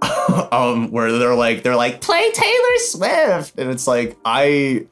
um, 0.51 0.89
where 0.91 1.11
they're 1.11 1.35
like 1.35 1.61
they're 1.61 1.75
like 1.75 2.01
play 2.01 2.31
Taylor 2.31 2.77
Swift, 2.77 3.59
and 3.59 3.69
it's 3.69 3.85
like 3.85 4.17
I 4.25 4.87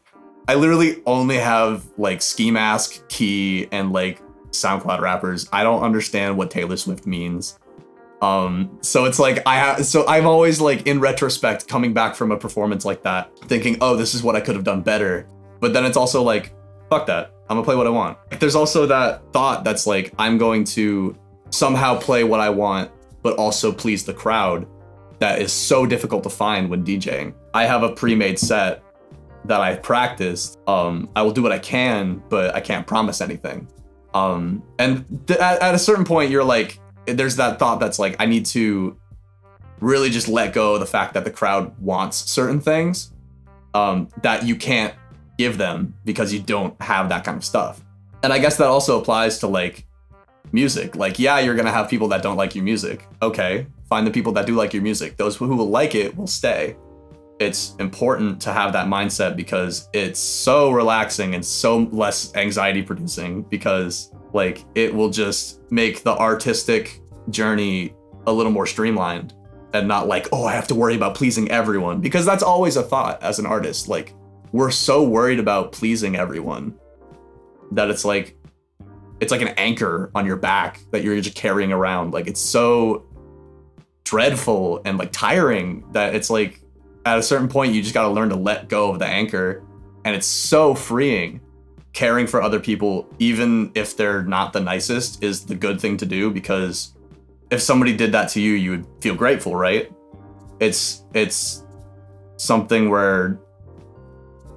I 0.47 0.55
literally 0.55 1.01
only 1.05 1.37
have 1.37 1.83
like 1.97 2.21
ski 2.21 2.51
mask, 2.51 3.07
key, 3.09 3.67
and 3.71 3.91
like 3.91 4.21
SoundCloud 4.51 5.01
rappers. 5.01 5.49
I 5.51 5.63
don't 5.63 5.81
understand 5.81 6.37
what 6.37 6.51
Taylor 6.51 6.77
Swift 6.77 7.07
means. 7.07 7.57
Um, 8.21 8.77
so 8.81 9.05
it's 9.05 9.17
like 9.17 9.41
I 9.47 9.55
have 9.55 9.85
so 9.85 10.07
I'm 10.07 10.27
always 10.27 10.61
like 10.61 10.85
in 10.85 10.99
retrospect 10.99 11.67
coming 11.67 11.91
back 11.91 12.15
from 12.15 12.31
a 12.31 12.37
performance 12.37 12.85
like 12.85 13.01
that, 13.03 13.35
thinking, 13.47 13.77
oh, 13.81 13.95
this 13.95 14.13
is 14.13 14.21
what 14.21 14.35
I 14.35 14.41
could 14.41 14.55
have 14.55 14.63
done 14.63 14.81
better. 14.81 15.27
But 15.59 15.73
then 15.73 15.85
it's 15.85 15.97
also 15.97 16.23
like, 16.23 16.53
fuck 16.89 17.05
that. 17.07 17.33
I'm 17.49 17.55
gonna 17.57 17.63
play 17.63 17.75
what 17.75 17.87
I 17.87 17.91
want. 17.91 18.17
There's 18.39 18.55
also 18.55 18.85
that 18.85 19.31
thought 19.33 19.63
that's 19.63 19.87
like, 19.87 20.13
I'm 20.19 20.37
going 20.37 20.63
to 20.65 21.17
somehow 21.49 21.99
play 21.99 22.23
what 22.23 22.39
I 22.39 22.49
want, 22.49 22.91
but 23.21 23.37
also 23.37 23.71
please 23.71 24.05
the 24.05 24.13
crowd. 24.13 24.67
That 25.19 25.41
is 25.41 25.51
so 25.51 25.85
difficult 25.85 26.23
to 26.23 26.29
find 26.29 26.69
when 26.69 26.85
DJing. 26.85 27.33
I 27.53 27.65
have 27.65 27.83
a 27.83 27.91
pre-made 27.91 28.39
set 28.39 28.81
that 29.45 29.59
I 29.59 29.75
practiced. 29.75 30.59
Um, 30.67 31.09
I 31.15 31.23
will 31.23 31.31
do 31.31 31.41
what 31.41 31.51
I 31.51 31.59
can, 31.59 32.23
but 32.29 32.55
I 32.55 32.61
can't 32.61 32.87
promise 32.87 33.19
anything. 33.19 33.67
Um, 34.13 34.63
and 34.77 35.05
th- 35.27 35.39
at, 35.39 35.61
at 35.61 35.75
a 35.75 35.79
certain 35.79 36.05
point, 36.05 36.31
you're 36.31 36.43
like, 36.43 36.79
there's 37.05 37.35
that 37.37 37.59
thought 37.59 37.79
that's 37.79 37.99
like, 37.99 38.15
I 38.19 38.25
need 38.25 38.45
to 38.47 38.97
really 39.79 40.09
just 40.09 40.27
let 40.27 40.53
go 40.53 40.75
of 40.75 40.79
the 40.79 40.85
fact 40.85 41.13
that 41.15 41.23
the 41.25 41.31
crowd 41.31 41.77
wants 41.79 42.17
certain 42.17 42.59
things 42.59 43.11
um, 43.73 44.09
that 44.21 44.45
you 44.45 44.55
can't 44.55 44.93
give 45.39 45.57
them 45.57 45.95
because 46.03 46.33
you 46.33 46.39
don't 46.39 46.79
have 46.81 47.07
that 47.09 47.23
kind 47.23 47.37
of 47.37 47.45
stuff. 47.45 47.81
And 48.23 48.33
I 48.33 48.39
guess 48.39 48.57
that 48.57 48.67
also 48.67 48.99
applies 48.99 49.39
to 49.39 49.47
like 49.47 49.87
music. 50.51 50.97
Like, 50.97 51.17
yeah, 51.17 51.39
you're 51.39 51.55
gonna 51.55 51.71
have 51.71 51.89
people 51.89 52.09
that 52.09 52.21
don't 52.21 52.35
like 52.35 52.53
your 52.53 52.65
music. 52.65 53.07
Okay, 53.21 53.65
find 53.87 54.05
the 54.05 54.11
people 54.11 54.33
that 54.33 54.45
do 54.45 54.55
like 54.55 54.73
your 54.73 54.83
music. 54.83 55.15
Those 55.15 55.37
who 55.37 55.47
will 55.47 55.69
like 55.69 55.95
it 55.95 56.15
will 56.15 56.27
stay. 56.27 56.75
It's 57.39 57.73
important 57.79 58.41
to 58.41 58.51
have 58.51 58.73
that 58.73 58.87
mindset 58.87 59.37
because 59.37 59.87
it's 59.93 60.19
so 60.19 60.71
relaxing 60.71 61.35
and 61.35 61.45
so 61.45 61.89
less 61.93 62.35
anxiety 62.35 62.81
producing 62.81 63.43
because 63.43 64.11
like 64.33 64.65
it 64.75 64.93
will 64.93 65.09
just 65.09 65.61
make 65.71 66.03
the 66.03 66.17
artistic 66.17 66.99
journey 67.29 67.95
a 68.27 68.33
little 68.33 68.51
more 68.51 68.65
streamlined 68.65 69.33
and 69.73 69.87
not 69.87 70.09
like, 70.09 70.27
oh, 70.33 70.43
I 70.43 70.51
have 70.51 70.67
to 70.67 70.75
worry 70.75 70.95
about 70.95 71.15
pleasing 71.15 71.49
everyone 71.49 72.01
because 72.01 72.25
that's 72.25 72.43
always 72.43 72.75
a 72.75 72.83
thought 72.83 73.23
as 73.23 73.39
an 73.39 73.45
artist. 73.45 73.87
Like 73.87 74.13
we're 74.51 74.71
so 74.71 75.03
worried 75.03 75.39
about 75.39 75.71
pleasing 75.71 76.15
everyone 76.15 76.73
that 77.71 77.89
it's 77.89 78.03
like 78.03 78.35
it's 79.19 79.31
like 79.31 79.41
an 79.41 79.49
anchor 79.49 80.11
on 80.15 80.25
your 80.25 80.37
back 80.37 80.79
that 80.91 81.03
you're 81.03 81.19
just 81.19 81.35
carrying 81.35 81.71
around. 81.71 82.13
Like 82.13 82.27
it's 82.27 82.39
so 82.39 83.05
dreadful 84.03 84.81
and 84.85 84.97
like 84.97 85.11
tiring 85.11 85.83
that 85.91 86.15
it's 86.15 86.29
like 86.29 86.61
at 87.05 87.17
a 87.17 87.23
certain 87.23 87.47
point 87.47 87.73
you 87.73 87.81
just 87.81 87.93
got 87.93 88.03
to 88.03 88.09
learn 88.09 88.29
to 88.29 88.35
let 88.35 88.67
go 88.67 88.91
of 88.91 88.97
the 88.97 89.05
anchor 89.05 89.63
and 90.03 90.15
it's 90.15 90.25
so 90.25 90.73
freeing 90.73 91.39
caring 91.93 92.25
for 92.25 92.41
other 92.41 92.59
people 92.59 93.07
even 93.19 93.71
if 93.75 93.95
they're 93.95 94.23
not 94.23 94.51
the 94.51 94.59
nicest 94.59 95.23
is 95.23 95.45
the 95.45 95.53
good 95.53 95.79
thing 95.79 95.95
to 95.95 96.07
do 96.07 96.31
because 96.31 96.95
if 97.51 97.61
somebody 97.61 97.95
did 97.95 98.11
that 98.11 98.29
to 98.29 98.41
you 98.41 98.53
you 98.53 98.71
would 98.71 98.85
feel 98.99 99.13
grateful 99.13 99.55
right 99.55 99.91
it's 100.59 101.03
it's 101.13 101.63
something 102.37 102.89
where 102.89 103.39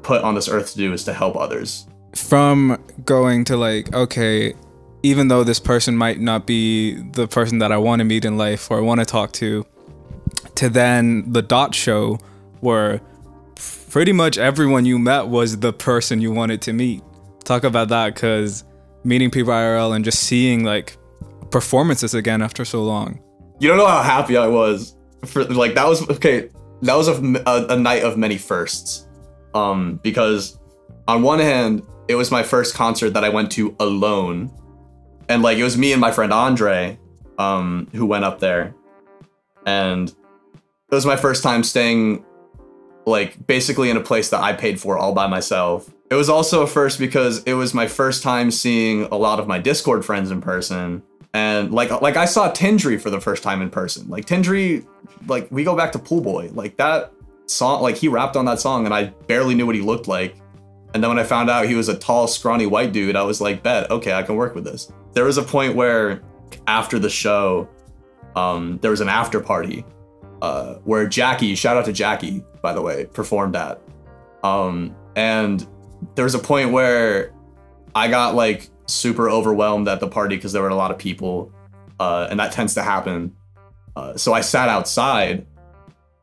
put 0.03 0.23
on 0.23 0.35
this 0.35 0.49
earth 0.49 0.73
to 0.73 0.79
do 0.79 0.93
is 0.93 1.05
to 1.05 1.13
help 1.13 1.37
others 1.37 1.87
from 2.15 2.83
going 3.05 3.45
to 3.45 3.57
like 3.57 3.93
okay 3.95 4.55
even 5.03 5.29
though 5.29 5.45
this 5.45 5.59
person 5.59 5.97
might 5.97 6.21
not 6.21 6.47
be 6.47 6.95
the 7.13 7.27
person 7.27 7.59
that 7.59 7.73
I 7.73 7.77
want 7.77 8.01
to 8.01 8.05
meet 8.05 8.25
in 8.25 8.39
life 8.39 8.71
or 8.71 8.79
I 8.79 8.81
want 8.81 9.01
to 9.01 9.07
talk 9.07 9.33
to, 9.33 9.67
to 10.55 10.69
then 10.69 11.31
the 11.33 11.43
dot 11.43 11.75
show 11.75 12.19
where 12.61 13.01
pretty 13.91 14.13
much 14.13 14.39
everyone 14.39 14.85
you 14.85 14.99
met 14.99 15.27
was 15.27 15.59
the 15.59 15.73
person 15.73 16.21
you 16.21 16.33
wanted 16.33 16.63
to 16.63 16.73
meet. 16.73 17.03
Talk 17.45 17.65
about 17.65 17.89
that 17.89 18.15
because 18.15 18.65
meeting 19.05 19.31
people 19.31 19.53
IRL 19.53 19.95
and 19.95 20.05
just 20.05 20.21
seeing 20.21 20.65
like 20.65 20.97
performances 21.51 22.15
again 22.15 22.41
after 22.41 22.65
so 22.65 22.83
long. 22.83 23.21
You 23.59 23.69
don't 23.69 23.79
know 23.79 23.89
how 23.89 24.03
happy 24.03 24.37
I 24.37 24.47
was 24.47 24.95
for 25.27 25.45
like 25.45 25.75
that 25.75 25.87
was 25.87 26.09
okay. 26.11 26.49
That 26.83 26.95
was 26.95 27.09
a, 27.09 27.43
a, 27.47 27.75
a 27.75 27.77
night 27.77 28.03
of 28.03 28.17
many 28.17 28.39
firsts, 28.39 29.07
um, 29.55 30.01
because 30.03 30.59
on 31.09 31.23
one 31.23 31.39
hand 31.39 31.83
it 32.09 32.15
was 32.15 32.31
my 32.31 32.43
first 32.43 32.75
concert 32.75 33.11
that 33.11 33.25
I 33.25 33.29
went 33.29 33.51
to 33.53 33.75
alone 33.79 34.51
and 35.29 35.43
like 35.43 35.59
it 35.59 35.65
was 35.65 35.77
me 35.77 35.93
and 35.93 36.01
my 36.01 36.13
friend 36.13 36.33
Andre, 36.33 36.99
um, 37.39 37.89
who 37.93 38.07
went 38.07 38.25
up 38.25 38.39
there, 38.39 38.75
and 39.67 40.09
it 40.11 40.95
was 40.95 41.07
my 41.07 41.17
first 41.17 41.43
time 41.43 41.63
staying, 41.63 42.25
like 43.07 43.47
basically 43.47 43.91
in 43.91 43.97
a 43.97 44.01
place 44.01 44.31
that 44.31 44.43
I 44.43 44.53
paid 44.53 44.81
for 44.81 44.99
all 44.99 45.15
by 45.15 45.27
myself. 45.27 45.91
It 46.11 46.15
was 46.15 46.29
also 46.29 46.63
a 46.63 46.67
first 46.67 46.99
because 46.99 47.43
it 47.45 47.55
was 47.55 47.73
my 47.73 47.87
first 47.87 48.23
time 48.23 48.51
seeing 48.51 49.05
a 49.05 49.17
lot 49.17 49.41
of 49.41 49.47
my 49.47 49.59
Discord 49.59 50.05
friends 50.05 50.31
in 50.31 50.41
person, 50.43 51.03
and 51.33 51.73
like 51.73 51.91
like 52.03 52.17
I 52.17 52.27
saw 52.27 52.53
Tindri 52.53 53.01
for 53.01 53.11
the 53.11 53.21
first 53.21 53.43
time 53.43 53.63
in 53.63 53.71
person. 53.71 54.09
Like 54.09 54.27
Tindri, 54.27 54.87
like 55.27 55.49
we 55.51 55.65
go 55.65 55.77
back 55.77 55.93
to 55.93 55.99
Pool 55.99 56.21
Boy, 56.21 56.51
like 56.53 56.77
that 56.77 57.13
song, 57.53 57.83
like 57.83 57.97
he 57.97 58.09
rapped 58.09 58.37
on 58.37 58.45
that 58.47 58.61
song, 58.61 58.85
and 58.85 58.95
I 58.95 59.05
barely 59.27 59.55
knew 59.55 59.67
what 59.67 59.75
he 59.75 59.81
looked 59.81 60.09
like. 60.09 60.37
And 60.95 61.03
then 61.03 61.09
when 61.09 61.19
I 61.19 61.25
found 61.25 61.49
out 61.49 61.67
he 61.67 61.75
was 61.75 61.89
a 61.89 61.97
tall, 61.97 62.27
scrawny 62.27 62.67
white 62.67 62.93
dude, 62.93 63.17
I 63.17 63.23
was 63.23 63.41
like, 63.41 63.63
bet, 63.63 63.91
okay, 63.91 64.13
I 64.13 64.23
can 64.23 64.37
work 64.37 64.55
with 64.55 64.65
this. 64.65 64.93
There 65.13 65.25
was 65.25 65.39
a 65.39 65.43
point 65.43 65.75
where 65.75 66.23
after 66.67 66.99
the 66.99 67.09
show, 67.09 67.69
um, 68.37 68.79
there 68.83 68.91
was 68.91 69.01
an 69.01 69.09
after 69.09 69.41
party 69.41 69.85
uh, 70.43 70.75
where 70.85 71.07
Jackie, 71.07 71.55
shout 71.55 71.77
out 71.77 71.85
to 71.87 71.93
Jackie, 71.93 72.45
by 72.63 72.73
the 72.73 72.83
way, 72.83 73.07
performed 73.07 73.57
at. 73.57 73.81
Um, 74.43 74.95
and 75.17 75.67
there 76.15 76.25
was 76.25 76.35
a 76.35 76.39
point 76.39 76.73
where 76.73 77.33
I 77.95 78.09
got 78.09 78.35
like 78.35 78.69
super 78.87 79.31
overwhelmed 79.31 79.89
at 79.89 80.01
the 80.01 80.09
party 80.09 80.37
because 80.37 80.53
there 80.53 80.63
were 80.63 80.69
a 80.69 80.75
lot 80.75 80.91
of 80.91 80.99
people, 80.99 81.53
uh, 82.01 82.27
and 82.31 82.41
that 82.41 82.53
tends 82.53 82.75
to 82.75 82.83
happen. 82.83 83.35
Uh, 83.95 84.17
so 84.17 84.33
I 84.33 84.41
sat 84.41 84.69
outside 84.69 85.47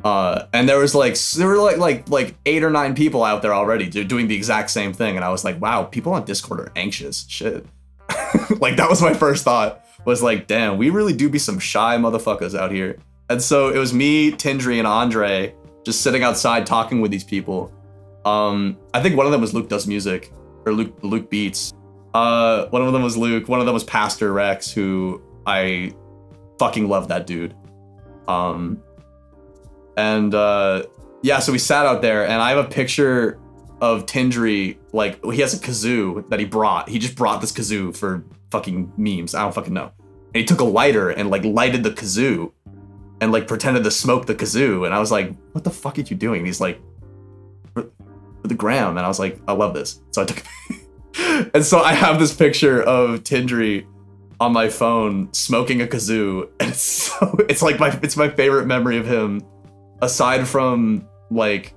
uh, 0.03 0.45
and 0.53 0.69
there 0.69 0.79
was 0.79 0.95
like 0.95 1.17
there 1.35 1.47
were 1.47 1.57
like 1.57 1.77
like 1.77 2.09
like 2.09 2.35
eight 2.45 2.63
or 2.63 2.69
nine 2.69 2.95
people 2.95 3.23
out 3.23 3.41
there 3.41 3.53
already 3.53 3.89
doing 3.89 4.27
the 4.27 4.35
exact 4.35 4.69
same 4.69 4.93
thing, 4.93 5.15
and 5.15 5.25
I 5.25 5.29
was 5.29 5.43
like, 5.43 5.59
wow, 5.59 5.83
people 5.83 6.13
on 6.13 6.23
Discord 6.25 6.61
are 6.61 6.71
anxious. 6.75 7.25
Shit. 7.27 7.65
like 8.59 8.77
that 8.77 8.89
was 8.89 9.01
my 9.01 9.13
first 9.13 9.43
thought. 9.43 9.85
Was 10.05 10.23
like, 10.23 10.47
damn, 10.47 10.77
we 10.77 10.89
really 10.89 11.13
do 11.13 11.29
be 11.29 11.39
some 11.39 11.59
shy 11.59 11.97
motherfuckers 11.97 12.57
out 12.57 12.71
here. 12.71 12.97
And 13.29 13.41
so 13.41 13.69
it 13.69 13.77
was 13.77 13.93
me, 13.93 14.31
Tindri, 14.31 14.79
and 14.79 14.87
Andre 14.87 15.53
just 15.83 16.01
sitting 16.01 16.23
outside 16.23 16.65
talking 16.65 17.01
with 17.01 17.11
these 17.11 17.23
people. 17.23 17.71
Um, 18.25 18.77
I 18.93 19.01
think 19.01 19.17
one 19.17 19.25
of 19.25 19.31
them 19.31 19.41
was 19.41 19.53
Luke 19.53 19.69
Does 19.69 19.85
Music 19.85 20.31
or 20.65 20.71
Luke 20.71 20.97
Luke 21.01 21.29
Beats. 21.29 21.73
Uh, 22.13 22.67
one 22.67 22.81
of 22.81 22.93
them 22.93 23.03
was 23.03 23.17
Luke. 23.17 23.49
One 23.49 23.59
of 23.59 23.65
them 23.65 23.73
was 23.73 23.83
Pastor 23.83 24.31
Rex, 24.31 24.71
who 24.71 25.21
I 25.45 25.93
fucking 26.57 26.87
love 26.87 27.09
that 27.09 27.27
dude. 27.27 27.53
Um, 28.27 28.81
and 29.99 30.33
uh, 30.33 30.83
yeah, 31.21 31.39
so 31.39 31.51
we 31.51 31.59
sat 31.59 31.85
out 31.85 32.01
there, 32.01 32.23
and 32.23 32.41
I 32.41 32.49
have 32.51 32.65
a 32.65 32.69
picture 32.69 33.39
of 33.81 34.05
Tindri. 34.05 34.77
Like 34.93 35.23
he 35.25 35.41
has 35.41 35.53
a 35.53 35.57
kazoo 35.57 36.27
that 36.29 36.39
he 36.39 36.45
brought. 36.45 36.89
He 36.89 36.99
just 36.99 37.15
brought 37.15 37.41
this 37.41 37.51
kazoo 37.51 37.95
for 37.95 38.23
fucking 38.51 38.91
memes. 38.97 39.35
I 39.35 39.41
don't 39.41 39.53
fucking 39.53 39.73
know. 39.73 39.91
And 40.33 40.35
he 40.35 40.45
took 40.45 40.61
a 40.61 40.65
lighter 40.65 41.09
and 41.09 41.29
like 41.29 41.43
lighted 41.43 41.83
the 41.83 41.91
kazoo. 41.91 42.51
and 43.21 43.31
like 43.31 43.47
pretended 43.47 43.83
to 43.83 43.91
smoke 43.91 44.25
the 44.25 44.35
kazoo. 44.35 44.85
And 44.85 44.93
I 44.93 44.99
was 44.99 45.11
like, 45.11 45.35
what 45.51 45.63
the 45.63 45.69
fuck 45.71 45.97
are 45.97 46.01
you 46.01 46.15
doing? 46.15 46.39
And 46.39 46.47
he's 46.47 46.61
like, 46.61 46.79
for, 47.73 47.83
for 48.41 48.47
the 48.47 48.55
gram. 48.55 48.97
And 48.97 49.05
I 49.05 49.07
was 49.07 49.19
like, 49.19 49.39
I 49.47 49.53
love 49.53 49.73
this. 49.73 50.01
So 50.11 50.21
I 50.21 50.25
took 50.25 50.43
and 51.53 51.65
so 51.65 51.79
I 51.79 51.93
have 51.93 52.19
this 52.19 52.33
picture 52.33 52.81
of 52.81 53.23
Tindri 53.23 53.85
on 54.39 54.53
my 54.53 54.69
phone 54.69 55.33
smoking 55.33 55.81
a 55.81 55.85
kazoo. 55.87 56.49
And 56.59 56.69
it's 56.69 56.81
so 56.81 57.35
it's 57.49 57.61
like 57.61 57.79
my 57.79 57.97
it's 58.01 58.15
my 58.17 58.29
favorite 58.29 58.65
memory 58.65 58.97
of 58.97 59.05
him, 59.05 59.41
aside 60.01 60.47
from 60.47 61.07
like 61.29 61.73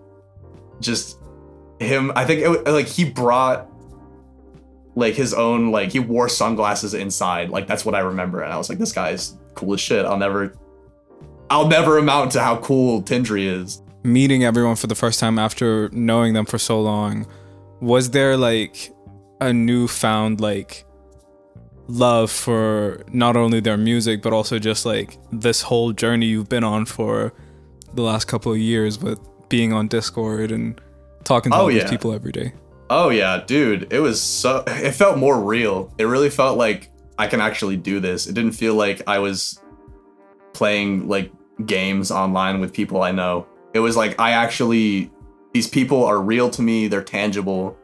just 0.80 1.18
him. 1.80 2.12
I 2.14 2.24
think 2.24 2.42
it, 2.42 2.70
like 2.70 2.86
he 2.86 3.04
brought 3.04 3.68
like 4.94 5.14
his 5.14 5.32
own 5.32 5.70
like 5.70 5.92
he 5.92 5.98
wore 5.98 6.28
sunglasses 6.28 6.94
inside. 6.94 7.50
Like 7.50 7.66
that's 7.66 7.84
what 7.84 7.94
I 7.94 8.00
remember. 8.00 8.42
And 8.42 8.52
I 8.52 8.56
was 8.56 8.68
like, 8.68 8.78
this 8.78 8.92
guy's 8.92 9.36
cool 9.54 9.74
as 9.74 9.80
shit. 9.80 10.04
I'll 10.04 10.18
never 10.18 10.54
I'll 11.50 11.68
never 11.68 11.98
amount 11.98 12.32
to 12.32 12.40
how 12.40 12.56
cool 12.58 13.02
Tindri 13.02 13.44
is. 13.44 13.82
Meeting 14.04 14.44
everyone 14.44 14.76
for 14.76 14.86
the 14.86 14.94
first 14.94 15.20
time 15.20 15.38
after 15.38 15.88
knowing 15.92 16.34
them 16.34 16.44
for 16.44 16.58
so 16.58 16.80
long, 16.80 17.26
was 17.80 18.10
there 18.10 18.36
like 18.36 18.92
a 19.40 19.52
newfound 19.52 20.40
like 20.40 20.84
love 21.88 22.30
for 22.30 23.04
not 23.08 23.36
only 23.36 23.60
their 23.60 23.76
music 23.76 24.22
but 24.22 24.32
also 24.32 24.58
just 24.58 24.86
like 24.86 25.18
this 25.32 25.62
whole 25.62 25.92
journey 25.92 26.26
you've 26.26 26.48
been 26.48 26.64
on 26.64 26.86
for 26.86 27.34
the 27.94 28.02
last 28.02 28.26
couple 28.26 28.52
of 28.52 28.58
years 28.58 28.96
but 28.96 29.18
being 29.48 29.72
on 29.72 29.88
Discord 29.88 30.50
and 30.52 30.80
talking 31.24 31.52
to 31.52 31.58
Oh, 31.58 31.60
all 31.62 31.66
these 31.68 31.84
people 31.90 32.12
every 32.12 32.32
day. 32.32 32.52
Oh 32.90 33.10
yeah, 33.10 33.42
dude. 33.46 33.92
It 33.92 34.00
was 34.00 34.20
so 34.20 34.64
it 34.66 34.92
felt 34.92 35.18
more 35.18 35.40
real. 35.40 35.92
It 35.98 36.04
really 36.04 36.30
felt 36.30 36.58
like 36.58 36.90
I 37.18 37.26
can 37.26 37.40
actually 37.40 37.76
do 37.76 38.00
this. 38.00 38.26
It 38.26 38.34
didn't 38.34 38.52
feel 38.52 38.74
like 38.74 39.02
I 39.06 39.18
was 39.18 39.60
playing 40.52 41.08
like 41.08 41.32
games 41.66 42.10
online 42.10 42.60
with 42.60 42.72
people 42.72 43.02
I 43.02 43.12
know. 43.12 43.46
It 43.74 43.80
was 43.80 43.96
like 43.96 44.18
I 44.20 44.32
actually 44.32 45.10
these 45.52 45.68
people 45.68 46.04
are 46.04 46.20
real 46.20 46.50
to 46.50 46.62
me, 46.62 46.88
they're 46.88 47.04
tangible. 47.04 47.76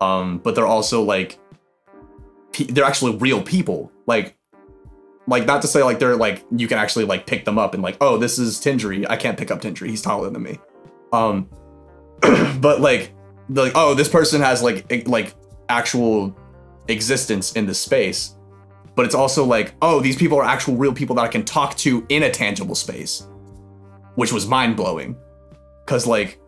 Um 0.00 0.38
but 0.38 0.54
they're 0.54 0.66
also 0.66 1.02
like 1.02 1.38
pe- 2.52 2.64
they're 2.64 2.84
actually 2.84 3.16
real 3.16 3.42
people. 3.42 3.90
Like 4.06 4.35
like 5.28 5.46
not 5.46 5.62
to 5.62 5.68
say 5.68 5.82
like 5.82 5.98
they're 5.98 6.16
like 6.16 6.44
you 6.50 6.68
can 6.68 6.78
actually 6.78 7.04
like 7.04 7.26
pick 7.26 7.44
them 7.44 7.58
up 7.58 7.74
and 7.74 7.82
like, 7.82 7.96
"Oh, 8.00 8.16
this 8.16 8.38
is 8.38 8.58
Tindri. 8.58 9.06
I 9.08 9.16
can't 9.16 9.38
pick 9.38 9.50
up 9.50 9.60
Tindri. 9.60 9.88
He's 9.88 10.02
taller 10.02 10.30
than 10.30 10.42
me." 10.42 10.58
Um 11.12 11.48
but 12.60 12.80
like 12.80 13.12
the, 13.48 13.62
like 13.62 13.72
oh 13.74 13.94
this 13.94 14.08
person 14.08 14.40
has 14.40 14.62
like 14.62 15.06
like 15.06 15.34
actual 15.68 16.36
existence 16.88 17.52
in 17.52 17.66
the 17.66 17.74
space 17.74 18.36
but 18.94 19.04
it's 19.04 19.14
also 19.14 19.44
like 19.44 19.74
oh 19.82 20.00
these 20.00 20.16
people 20.16 20.38
are 20.38 20.44
actual 20.44 20.76
real 20.76 20.92
people 20.92 21.16
that 21.16 21.22
i 21.22 21.28
can 21.28 21.44
talk 21.44 21.76
to 21.76 22.06
in 22.08 22.24
a 22.24 22.30
tangible 22.30 22.74
space 22.74 23.26
which 24.14 24.32
was 24.32 24.46
mind-blowing 24.46 25.16
because 25.84 26.06
like 26.06 26.40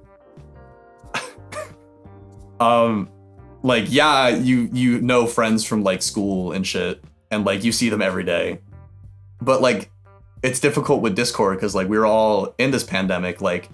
um 2.61 3.11
like 3.63 3.85
yeah 3.89 4.29
you 4.29 4.69
you 4.73 5.01
know 5.01 5.27
friends 5.27 5.65
from 5.65 5.83
like 5.83 6.03
school 6.03 6.53
and 6.53 6.67
shit 6.67 7.03
and 7.31 7.45
like 7.45 7.65
you 7.65 7.73
see 7.73 7.89
them 7.89 8.01
every 8.01 8.25
day 8.25 8.59
but 9.41 9.61
like 9.61 9.91
it's 10.43 10.61
difficult 10.61 11.03
with 11.03 11.17
discord 11.17 11.57
because 11.57 11.75
like 11.75 11.89
we 11.89 11.99
were 11.99 12.07
all 12.07 12.55
in 12.59 12.71
this 12.71 12.85
pandemic 12.85 13.41
like 13.41 13.69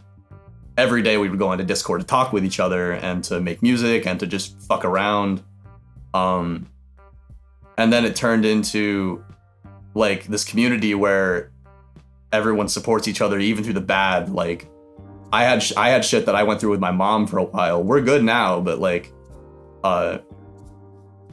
every 0.77 1.03
day 1.03 1.17
we 1.17 1.29
would 1.29 1.39
go 1.39 1.53
into 1.53 1.65
Discord 1.65 2.01
to 2.01 2.07
talk 2.07 2.33
with 2.33 2.45
each 2.45 2.61
other 2.61 2.93
and 2.93 3.23
to 3.25 3.41
make 3.41 3.63
music 3.63 4.07
and 4.07 4.19
to 4.21 4.27
just 4.27 4.61
fuck 4.63 4.85
around. 4.85 5.43
Um, 6.13 6.69
and 7.79 7.93
then 7.93 8.05
it 8.05 8.17
turned 8.17 8.45
into 8.45 9.25
like 9.95 10.25
this 10.27 10.45
community 10.45 10.95
where 10.95 11.53
everyone 12.33 12.69
supports 12.69 13.07
each 13.07 13.21
other 13.21 13.39
even 13.39 13.63
through 13.63 13.75
the 13.75 13.81
bad. 13.81 14.31
Like 14.31 14.69
I 15.33 15.45
had 15.45 15.63
sh- 15.63 15.73
I 15.77 15.91
had 15.91 16.05
shit 16.05 16.27
that 16.27 16.35
I 16.35 16.43
went 16.43 16.61
through 16.61 16.71
with 16.71 16.81
my 16.81 16.91
mom 16.91 17.27
for 17.27 17.39
a 17.39 17.45
while. 17.45 17.83
We're 17.83 18.01
good 18.01 18.25
now, 18.25 18.61
but 18.61 18.79
like, 18.79 19.13
uh, 19.83 20.19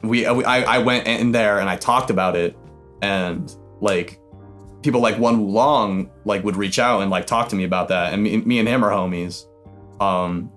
we 0.02 0.26
I 0.26 0.62
I 0.62 0.78
went 0.78 1.06
in 1.06 1.32
there 1.32 1.60
and 1.60 1.68
I 1.68 1.76
talked 1.76 2.10
about 2.10 2.36
it, 2.36 2.56
and 3.00 3.54
like 3.80 4.18
people 4.82 5.00
like 5.00 5.18
One 5.18 5.40
Wu 5.40 5.50
Long 5.50 6.10
like 6.24 6.44
would 6.44 6.56
reach 6.56 6.78
out 6.78 7.02
and 7.02 7.10
like 7.10 7.26
talk 7.26 7.48
to 7.50 7.56
me 7.56 7.64
about 7.64 7.88
that, 7.88 8.12
and 8.12 8.22
me, 8.22 8.38
me 8.38 8.58
and 8.58 8.68
him 8.68 8.84
are 8.84 8.90
homies. 8.90 9.46
Um, 10.00 10.50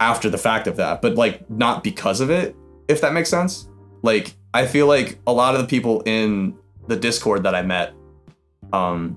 after 0.00 0.28
the 0.28 0.38
fact 0.38 0.66
of 0.66 0.76
that, 0.76 1.00
but 1.00 1.14
like 1.14 1.48
not 1.48 1.84
because 1.84 2.20
of 2.20 2.30
it, 2.30 2.56
if 2.88 3.00
that 3.00 3.12
makes 3.12 3.28
sense. 3.28 3.68
Like 4.02 4.34
I 4.52 4.66
feel 4.66 4.86
like 4.86 5.18
a 5.26 5.32
lot 5.32 5.54
of 5.54 5.60
the 5.60 5.66
people 5.66 6.02
in 6.02 6.56
the 6.88 6.96
Discord 6.96 7.44
that 7.44 7.54
I 7.54 7.62
met, 7.62 7.94
um, 8.72 9.16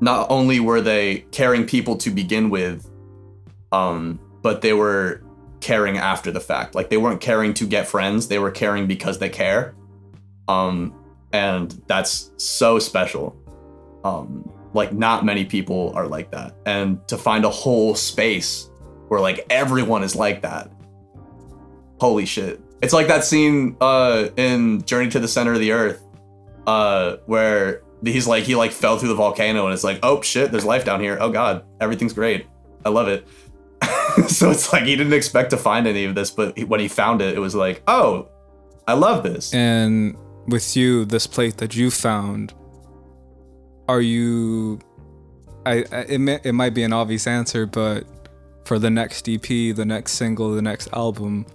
not 0.00 0.30
only 0.30 0.60
were 0.60 0.80
they 0.80 1.20
caring 1.32 1.66
people 1.66 1.96
to 1.96 2.10
begin 2.10 2.50
with, 2.50 2.88
um, 3.72 4.20
but 4.42 4.60
they 4.60 4.72
were 4.72 5.22
caring 5.60 5.96
after 5.96 6.30
the 6.30 6.40
fact. 6.40 6.74
Like 6.74 6.90
they 6.90 6.98
weren't 6.98 7.20
caring 7.20 7.54
to 7.54 7.66
get 7.66 7.88
friends; 7.88 8.28
they 8.28 8.38
were 8.38 8.50
caring 8.50 8.86
because 8.86 9.18
they 9.18 9.30
care. 9.30 9.74
Um, 10.48 10.94
and 11.32 11.80
that's 11.86 12.30
so 12.36 12.78
special. 12.78 13.36
Um 14.04 14.50
like 14.74 14.92
not 14.92 15.24
many 15.24 15.44
people 15.44 15.92
are 15.94 16.06
like 16.06 16.30
that. 16.30 16.54
And 16.66 17.06
to 17.08 17.16
find 17.16 17.44
a 17.44 17.50
whole 17.50 17.94
space 17.94 18.70
where 19.08 19.20
like 19.20 19.46
everyone 19.50 20.02
is 20.02 20.14
like 20.14 20.42
that 20.42 20.70
holy 22.00 22.26
shit. 22.26 22.60
It's 22.80 22.92
like 22.92 23.08
that 23.08 23.24
scene 23.24 23.76
uh 23.80 24.28
in 24.36 24.82
journey 24.82 25.10
to 25.10 25.18
the 25.20 25.28
center 25.28 25.52
of 25.52 25.60
the 25.60 25.72
earth 25.72 26.04
uh 26.66 27.16
where 27.26 27.82
he's 28.04 28.26
like 28.28 28.44
he 28.44 28.54
like 28.54 28.70
fell 28.70 28.98
through 28.98 29.08
the 29.08 29.14
volcano 29.14 29.64
and 29.64 29.74
it's 29.74 29.82
like 29.84 29.98
oh 30.02 30.22
shit 30.22 30.50
there's 30.50 30.64
life 30.64 30.84
down 30.84 31.00
here. 31.00 31.18
Oh 31.20 31.30
god 31.30 31.64
everything's 31.80 32.12
great. 32.12 32.46
I 32.84 32.90
love 32.90 33.08
it. 33.08 33.26
So 34.28 34.50
it's 34.50 34.72
like 34.72 34.82
he 34.82 34.96
didn't 34.96 35.12
expect 35.12 35.50
to 35.50 35.56
find 35.56 35.86
any 35.86 36.04
of 36.04 36.14
this 36.16 36.30
but 36.30 36.58
when 36.64 36.80
he 36.80 36.88
found 36.88 37.22
it 37.22 37.36
it 37.36 37.38
was 37.38 37.54
like 37.54 37.82
oh 37.86 38.28
i 38.86 38.94
love 38.94 39.22
this. 39.22 39.54
And 39.54 40.16
with 40.48 40.76
you, 40.76 41.04
this 41.04 41.26
plate 41.26 41.58
that 41.58 41.76
you 41.76 41.90
found, 41.90 42.54
are 43.88 44.00
you? 44.00 44.80
I, 45.66 45.84
I 45.92 46.00
it, 46.02 46.18
may, 46.18 46.40
it 46.42 46.52
might 46.52 46.74
be 46.74 46.82
an 46.82 46.92
obvious 46.92 47.26
answer, 47.26 47.66
but 47.66 48.04
for 48.64 48.78
the 48.78 48.90
next 48.90 49.28
EP, 49.28 49.42
the 49.42 49.84
next 49.84 50.12
single, 50.12 50.54
the 50.54 50.62
next 50.62 50.88
album, 50.92 51.46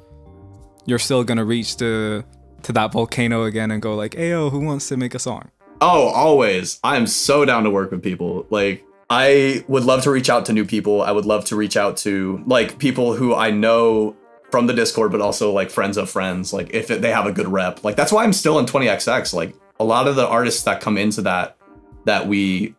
you're 0.86 1.00
still 1.00 1.24
gonna 1.24 1.46
reach 1.46 1.78
to 1.78 2.24
to 2.64 2.72
that 2.72 2.94
volcano 2.94 3.44
again 3.44 3.72
and 3.72 3.82
go 3.82 3.96
like, 3.96 4.12
"Ayo, 4.12 4.52
who 4.52 4.60
wants 4.60 4.88
to 4.90 4.98
make 4.98 5.16
a 5.16 5.20
song?" 5.20 5.50
Oh, 5.82 6.08
always. 6.08 6.80
I 6.84 6.96
am 6.96 7.08
so 7.08 7.44
down 7.46 7.64
to 7.66 7.70
work 7.70 7.92
with 7.92 8.02
people. 8.02 8.46
Like, 8.50 8.86
I 9.10 9.66
would 9.68 9.84
love 9.84 10.04
to 10.04 10.12
reach 10.12 10.30
out 10.30 10.46
to 10.46 10.54
new 10.54 10.66
people. 10.66 11.02
I 11.02 11.12
would 11.12 11.26
love 11.26 11.46
to 11.46 11.56
reach 11.56 11.76
out 11.76 11.98
to 11.98 12.42
like 12.48 12.80
people 12.80 13.14
who 13.16 13.36
I 13.36 13.52
know 13.52 14.16
from 14.54 14.68
the 14.68 14.74
Discord, 14.74 15.12
but 15.12 15.20
also 15.20 15.52
like 15.52 15.72
friends 15.72 15.98
of 15.98 16.12
friends. 16.12 16.54
Like, 16.54 16.76
if 16.76 16.92
it, 16.92 17.02
they 17.02 17.10
have 17.10 17.26
a 17.26 17.32
good 17.32 17.48
rep, 17.48 17.84
like 17.84 17.96
that's 17.96 18.12
why 18.12 18.24
I'm 18.24 18.34
still 18.34 18.60
in 18.60 18.68
20xx. 18.68 19.34
Like, 19.34 19.56
a 19.80 19.84
lot 19.84 20.08
of 20.08 20.16
the 20.16 20.28
artists 20.28 20.62
that 20.66 20.80
come 20.80 20.96
into 20.96 21.24
that 21.24 21.58
that 22.06 22.28
we 22.28 22.76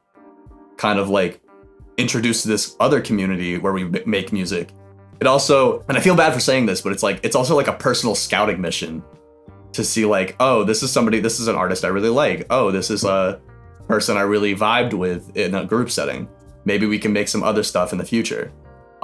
kind 0.76 1.00
of 1.00 1.08
like 1.08 1.40
introduce 1.96 2.42
to 2.42 2.48
this 2.48 2.76
other 2.78 3.00
community 3.00 3.58
where 3.58 3.72
we 3.72 3.86
make 4.06 4.32
music. 4.32 4.68
It 5.20 5.26
also, 5.26 5.80
and 5.88 5.98
I 5.98 6.00
feel 6.00 6.14
bad 6.14 6.32
for 6.32 6.38
saying 6.38 6.66
this, 6.66 6.80
but 6.80 6.92
it's 6.92 7.02
like 7.02 7.18
it's 7.24 7.34
also 7.34 7.56
like 7.56 7.66
a 7.66 7.72
personal 7.72 8.14
scouting 8.14 8.60
mission 8.60 9.02
to 9.72 9.82
see 9.82 10.04
like, 10.04 10.36
oh, 10.38 10.62
this 10.62 10.84
is 10.84 10.92
somebody, 10.92 11.18
this 11.18 11.40
is 11.40 11.48
an 11.48 11.56
artist 11.56 11.84
I 11.84 11.88
really 11.88 12.08
like. 12.08 12.46
Oh, 12.50 12.70
this 12.70 12.88
is 12.88 13.02
a 13.02 13.40
person 13.88 14.16
I 14.16 14.20
really 14.20 14.54
vibed 14.54 14.94
with 14.94 15.36
in 15.36 15.56
a 15.56 15.64
group 15.64 15.90
setting. 15.90 16.28
Maybe 16.64 16.86
we 16.86 17.00
can 17.00 17.12
make 17.12 17.26
some 17.26 17.42
other 17.42 17.64
stuff 17.64 17.90
in 17.90 17.98
the 17.98 18.04
future. 18.04 18.52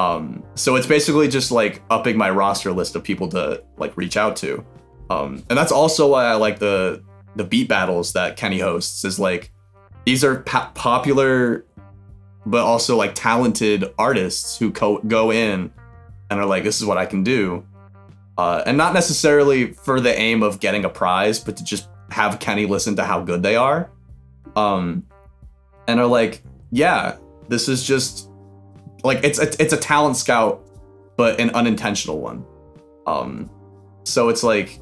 Um, 0.00 0.44
so 0.54 0.76
it's 0.76 0.86
basically 0.86 1.28
just 1.28 1.50
like 1.50 1.82
upping 1.90 2.16
my 2.16 2.30
roster 2.30 2.72
list 2.72 2.96
of 2.96 3.02
people 3.02 3.28
to 3.30 3.62
like 3.76 3.96
reach 3.96 4.16
out 4.16 4.36
to. 4.36 4.64
Um, 5.10 5.44
and 5.50 5.58
that's 5.58 5.72
also 5.72 6.08
why 6.08 6.24
I 6.26 6.34
like 6.34 6.58
the 6.58 7.02
the 7.36 7.44
beat 7.44 7.68
battles 7.68 8.12
that 8.14 8.36
Kenny 8.36 8.60
hosts. 8.60 9.04
Is 9.04 9.18
like 9.18 9.52
these 10.06 10.24
are 10.24 10.40
popular, 10.40 11.66
but 12.46 12.64
also 12.64 12.96
like 12.96 13.14
talented 13.14 13.92
artists 13.98 14.58
who 14.58 14.70
co- 14.70 15.02
go 15.02 15.30
in 15.32 15.72
and 16.30 16.40
are 16.40 16.46
like, 16.46 16.62
this 16.62 16.80
is 16.80 16.86
what 16.86 16.96
I 16.96 17.06
can 17.06 17.24
do 17.24 17.66
uh, 18.40 18.62
and 18.64 18.78
not 18.78 18.94
necessarily 18.94 19.74
for 19.74 20.00
the 20.00 20.18
aim 20.18 20.42
of 20.42 20.60
getting 20.60 20.86
a 20.86 20.88
prize, 20.88 21.38
but 21.38 21.58
to 21.58 21.62
just 21.62 21.90
have 22.10 22.38
Kenny 22.38 22.64
listen 22.64 22.96
to 22.96 23.04
how 23.04 23.20
good 23.20 23.42
they 23.42 23.54
are, 23.54 23.90
um, 24.56 25.04
and 25.86 26.00
are 26.00 26.06
like, 26.06 26.42
yeah, 26.70 27.18
this 27.48 27.68
is 27.68 27.84
just 27.84 28.29
like 29.04 29.24
it's 29.24 29.38
a, 29.38 29.62
it's 29.62 29.72
a 29.72 29.76
talent 29.76 30.16
scout, 30.16 30.66
but 31.16 31.40
an 31.40 31.50
unintentional 31.50 32.20
one. 32.20 32.44
Um, 33.06 33.50
so 34.04 34.28
it's 34.28 34.42
like 34.42 34.80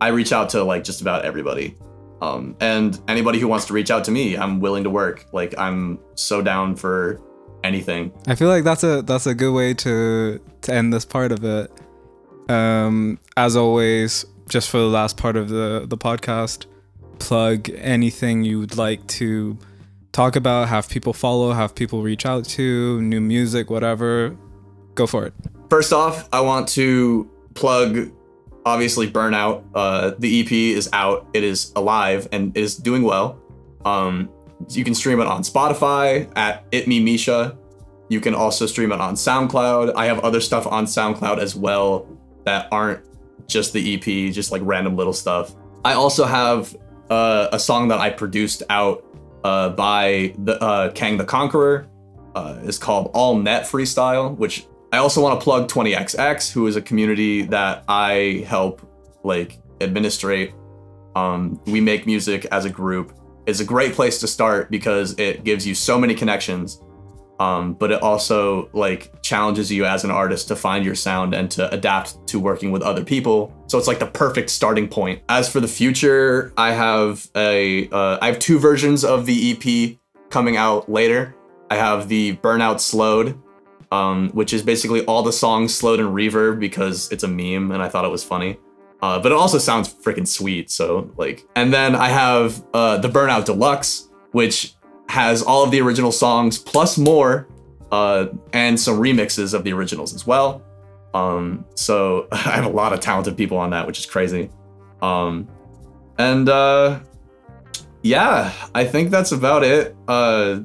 I 0.00 0.08
reach 0.08 0.32
out 0.32 0.50
to 0.50 0.62
like 0.64 0.84
just 0.84 1.00
about 1.00 1.24
everybody, 1.24 1.76
um, 2.20 2.56
and 2.60 2.98
anybody 3.08 3.38
who 3.38 3.48
wants 3.48 3.66
to 3.66 3.72
reach 3.72 3.90
out 3.90 4.04
to 4.04 4.10
me, 4.10 4.36
I'm 4.36 4.60
willing 4.60 4.84
to 4.84 4.90
work. 4.90 5.26
Like 5.32 5.54
I'm 5.58 5.98
so 6.14 6.42
down 6.42 6.76
for 6.76 7.20
anything. 7.64 8.12
I 8.26 8.34
feel 8.34 8.48
like 8.48 8.64
that's 8.64 8.84
a 8.84 9.02
that's 9.02 9.26
a 9.26 9.34
good 9.34 9.52
way 9.52 9.74
to 9.74 10.40
to 10.62 10.74
end 10.74 10.92
this 10.92 11.04
part 11.04 11.32
of 11.32 11.44
it. 11.44 11.70
Um, 12.48 13.18
as 13.36 13.56
always, 13.56 14.24
just 14.48 14.70
for 14.70 14.78
the 14.78 14.86
last 14.86 15.16
part 15.16 15.36
of 15.36 15.48
the 15.48 15.86
the 15.88 15.98
podcast, 15.98 16.66
plug 17.18 17.70
anything 17.70 18.44
you 18.44 18.58
would 18.58 18.76
like 18.76 19.06
to 19.08 19.58
talk 20.18 20.34
about, 20.34 20.66
have 20.68 20.88
people 20.88 21.12
follow, 21.12 21.52
have 21.52 21.76
people 21.76 22.02
reach 22.02 22.26
out 22.26 22.44
to, 22.44 23.00
new 23.00 23.20
music, 23.20 23.70
whatever. 23.70 24.36
Go 24.96 25.06
for 25.06 25.24
it. 25.24 25.32
First 25.70 25.92
off, 25.92 26.28
I 26.32 26.40
want 26.40 26.66
to 26.70 27.30
plug 27.54 28.10
obviously 28.66 29.08
Burnout. 29.08 29.62
Uh, 29.76 30.14
the 30.18 30.40
EP 30.40 30.50
is 30.50 30.90
out, 30.92 31.28
it 31.34 31.44
is 31.44 31.72
alive, 31.76 32.26
and 32.32 32.56
it 32.56 32.60
is 32.60 32.76
doing 32.76 33.04
well. 33.04 33.38
Um, 33.84 34.28
you 34.70 34.82
can 34.82 34.92
stream 34.92 35.20
it 35.20 35.28
on 35.28 35.42
Spotify 35.42 36.28
at 36.34 36.64
It 36.72 36.88
Me 36.88 36.98
Misha. 36.98 37.56
You 38.08 38.20
can 38.20 38.34
also 38.34 38.66
stream 38.66 38.90
it 38.90 39.00
on 39.00 39.14
SoundCloud. 39.14 39.92
I 39.94 40.06
have 40.06 40.18
other 40.20 40.40
stuff 40.40 40.66
on 40.66 40.86
SoundCloud 40.86 41.38
as 41.38 41.54
well 41.54 42.08
that 42.42 42.66
aren't 42.72 43.04
just 43.46 43.72
the 43.72 43.94
EP, 43.94 44.32
just 44.34 44.50
like 44.50 44.62
random 44.64 44.96
little 44.96 45.12
stuff. 45.12 45.54
I 45.84 45.92
also 45.92 46.24
have 46.24 46.76
uh, 47.08 47.50
a 47.52 47.58
song 47.60 47.86
that 47.88 48.00
I 48.00 48.10
produced 48.10 48.64
out 48.68 49.04
uh, 49.44 49.70
by 49.70 50.34
the 50.38 50.62
uh, 50.62 50.90
Kang 50.92 51.16
the 51.16 51.24
Conqueror. 51.24 51.88
Uh, 52.34 52.60
is 52.62 52.78
called 52.78 53.10
All 53.14 53.36
Net 53.36 53.64
Freestyle, 53.64 54.36
which 54.36 54.66
I 54.92 54.98
also 54.98 55.20
want 55.20 55.40
to 55.40 55.42
plug 55.42 55.68
20XX, 55.68 56.52
who 56.52 56.66
is 56.66 56.76
a 56.76 56.82
community 56.82 57.42
that 57.42 57.84
I 57.88 58.44
help 58.46 58.80
like 59.24 59.58
administrate. 59.80 60.54
Um, 61.16 61.60
we 61.66 61.80
make 61.80 62.06
music 62.06 62.46
as 62.52 62.64
a 62.64 62.70
group. 62.70 63.12
It's 63.46 63.60
a 63.60 63.64
great 63.64 63.94
place 63.94 64.20
to 64.20 64.28
start 64.28 64.70
because 64.70 65.18
it 65.18 65.42
gives 65.42 65.66
you 65.66 65.74
so 65.74 65.98
many 65.98 66.14
connections 66.14 66.80
um, 67.38 67.74
but 67.74 67.92
it 67.92 68.02
also 68.02 68.68
like 68.72 69.22
challenges 69.22 69.70
you 69.70 69.84
as 69.84 70.04
an 70.04 70.10
artist 70.10 70.48
to 70.48 70.56
find 70.56 70.84
your 70.84 70.94
sound 70.94 71.34
and 71.34 71.50
to 71.52 71.72
adapt 71.72 72.26
to 72.28 72.40
working 72.40 72.72
with 72.72 72.82
other 72.82 73.04
people. 73.04 73.52
So 73.66 73.78
it's 73.78 73.86
like 73.86 73.98
the 73.98 74.06
perfect 74.06 74.50
starting 74.50 74.88
point. 74.88 75.22
As 75.28 75.48
for 75.50 75.60
the 75.60 75.68
future, 75.68 76.52
I 76.56 76.72
have 76.72 77.28
a 77.36 77.88
uh, 77.90 78.18
I 78.20 78.26
have 78.26 78.38
two 78.38 78.58
versions 78.58 79.04
of 79.04 79.26
the 79.26 79.52
EP 79.52 79.98
coming 80.30 80.56
out 80.56 80.90
later. 80.90 81.34
I 81.70 81.76
have 81.76 82.08
the 82.08 82.36
Burnout 82.36 82.80
Slowed, 82.80 83.38
um, 83.92 84.30
which 84.30 84.52
is 84.52 84.62
basically 84.62 85.04
all 85.04 85.22
the 85.22 85.32
songs 85.32 85.74
slowed 85.74 86.00
in 86.00 86.06
reverb 86.06 86.58
because 86.58 87.10
it's 87.12 87.24
a 87.24 87.28
meme 87.28 87.70
and 87.72 87.82
I 87.82 87.88
thought 87.88 88.04
it 88.04 88.10
was 88.10 88.24
funny. 88.24 88.58
Uh, 89.00 89.20
but 89.20 89.30
it 89.30 89.36
also 89.36 89.58
sounds 89.58 89.92
freaking 89.92 90.26
sweet. 90.26 90.70
So 90.70 91.12
like, 91.16 91.46
and 91.54 91.72
then 91.72 91.94
I 91.94 92.08
have 92.08 92.64
uh, 92.74 92.98
the 92.98 93.08
Burnout 93.08 93.44
Deluxe, 93.44 94.08
which 94.32 94.74
has 95.08 95.42
all 95.42 95.64
of 95.64 95.70
the 95.70 95.80
original 95.80 96.12
songs 96.12 96.58
plus 96.58 96.98
more, 96.98 97.48
uh, 97.90 98.26
and 98.52 98.78
some 98.78 98.98
remixes 98.98 99.54
of 99.54 99.64
the 99.64 99.72
originals 99.72 100.14
as 100.14 100.26
well. 100.26 100.62
Um, 101.14 101.64
so 101.74 102.28
I 102.32 102.36
have 102.36 102.66
a 102.66 102.70
lot 102.70 102.92
of 102.92 103.00
talented 103.00 103.36
people 103.36 103.58
on 103.58 103.70
that, 103.70 103.86
which 103.86 103.98
is 103.98 104.06
crazy. 104.06 104.50
Um, 105.00 105.48
and 106.18 106.48
uh, 106.48 107.00
yeah, 108.02 108.52
I 108.74 108.84
think 108.84 109.10
that's 109.10 109.32
about 109.32 109.64
it. 109.64 109.96
Uh, 110.06 110.60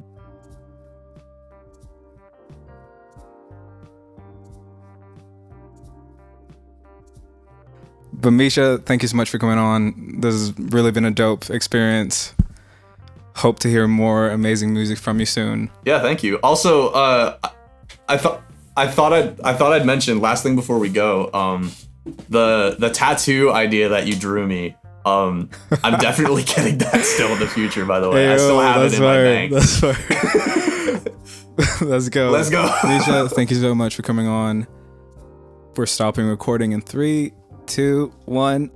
But 8.16 8.30
Misha, 8.30 8.78
thank 8.86 9.02
you 9.02 9.08
so 9.08 9.18
much 9.18 9.28
for 9.28 9.38
coming 9.38 9.58
on. 9.58 10.20
This 10.20 10.32
has 10.32 10.58
really 10.58 10.90
been 10.90 11.04
a 11.04 11.10
dope 11.10 11.50
experience 11.50 12.32
hope 13.34 13.58
to 13.60 13.68
hear 13.68 13.86
more 13.86 14.30
amazing 14.30 14.72
music 14.72 14.98
from 14.98 15.20
you 15.20 15.26
soon. 15.26 15.70
Yeah, 15.84 16.00
thank 16.00 16.22
you. 16.22 16.36
Also, 16.36 16.88
uh, 16.90 17.36
I 18.08 18.16
thought 18.16 18.42
I 18.76 18.88
thought 18.88 19.12
I'd 19.12 19.40
I 19.40 19.54
thought 19.54 19.72
I'd 19.72 19.86
mention 19.86 20.20
last 20.20 20.42
thing 20.42 20.56
before 20.56 20.78
we 20.78 20.88
go. 20.88 21.30
Um, 21.32 21.72
the 22.28 22.76
the 22.78 22.90
tattoo 22.90 23.50
idea 23.52 23.88
that 23.90 24.06
you 24.06 24.16
drew 24.16 24.46
me. 24.46 24.76
Um, 25.06 25.50
I'm 25.82 25.98
definitely 25.98 26.42
getting 26.54 26.78
that 26.78 27.04
still 27.04 27.32
in 27.32 27.38
the 27.38 27.46
future. 27.46 27.84
By 27.84 28.00
the 28.00 28.10
way, 28.10 28.26
hey, 28.26 28.34
I 28.34 28.36
still 28.36 28.60
have 28.60 28.82
it 28.82 28.94
in 28.94 29.00
fire. 29.00 29.24
my 29.24 29.30
bank. 29.30 29.52
That's. 29.52 29.82
Let's 31.82 32.08
go. 32.08 32.30
Let's 32.30 32.50
go. 32.50 32.62
Misha, 32.84 33.28
thank 33.28 33.50
you 33.50 33.56
so 33.56 33.74
much 33.74 33.94
for 33.94 34.02
coming 34.02 34.26
on. 34.26 34.66
We're 35.76 35.86
stopping 35.86 36.26
recording 36.26 36.72
in 36.72 36.80
three, 36.80 37.32
two, 37.66 38.12
one. 38.24 38.70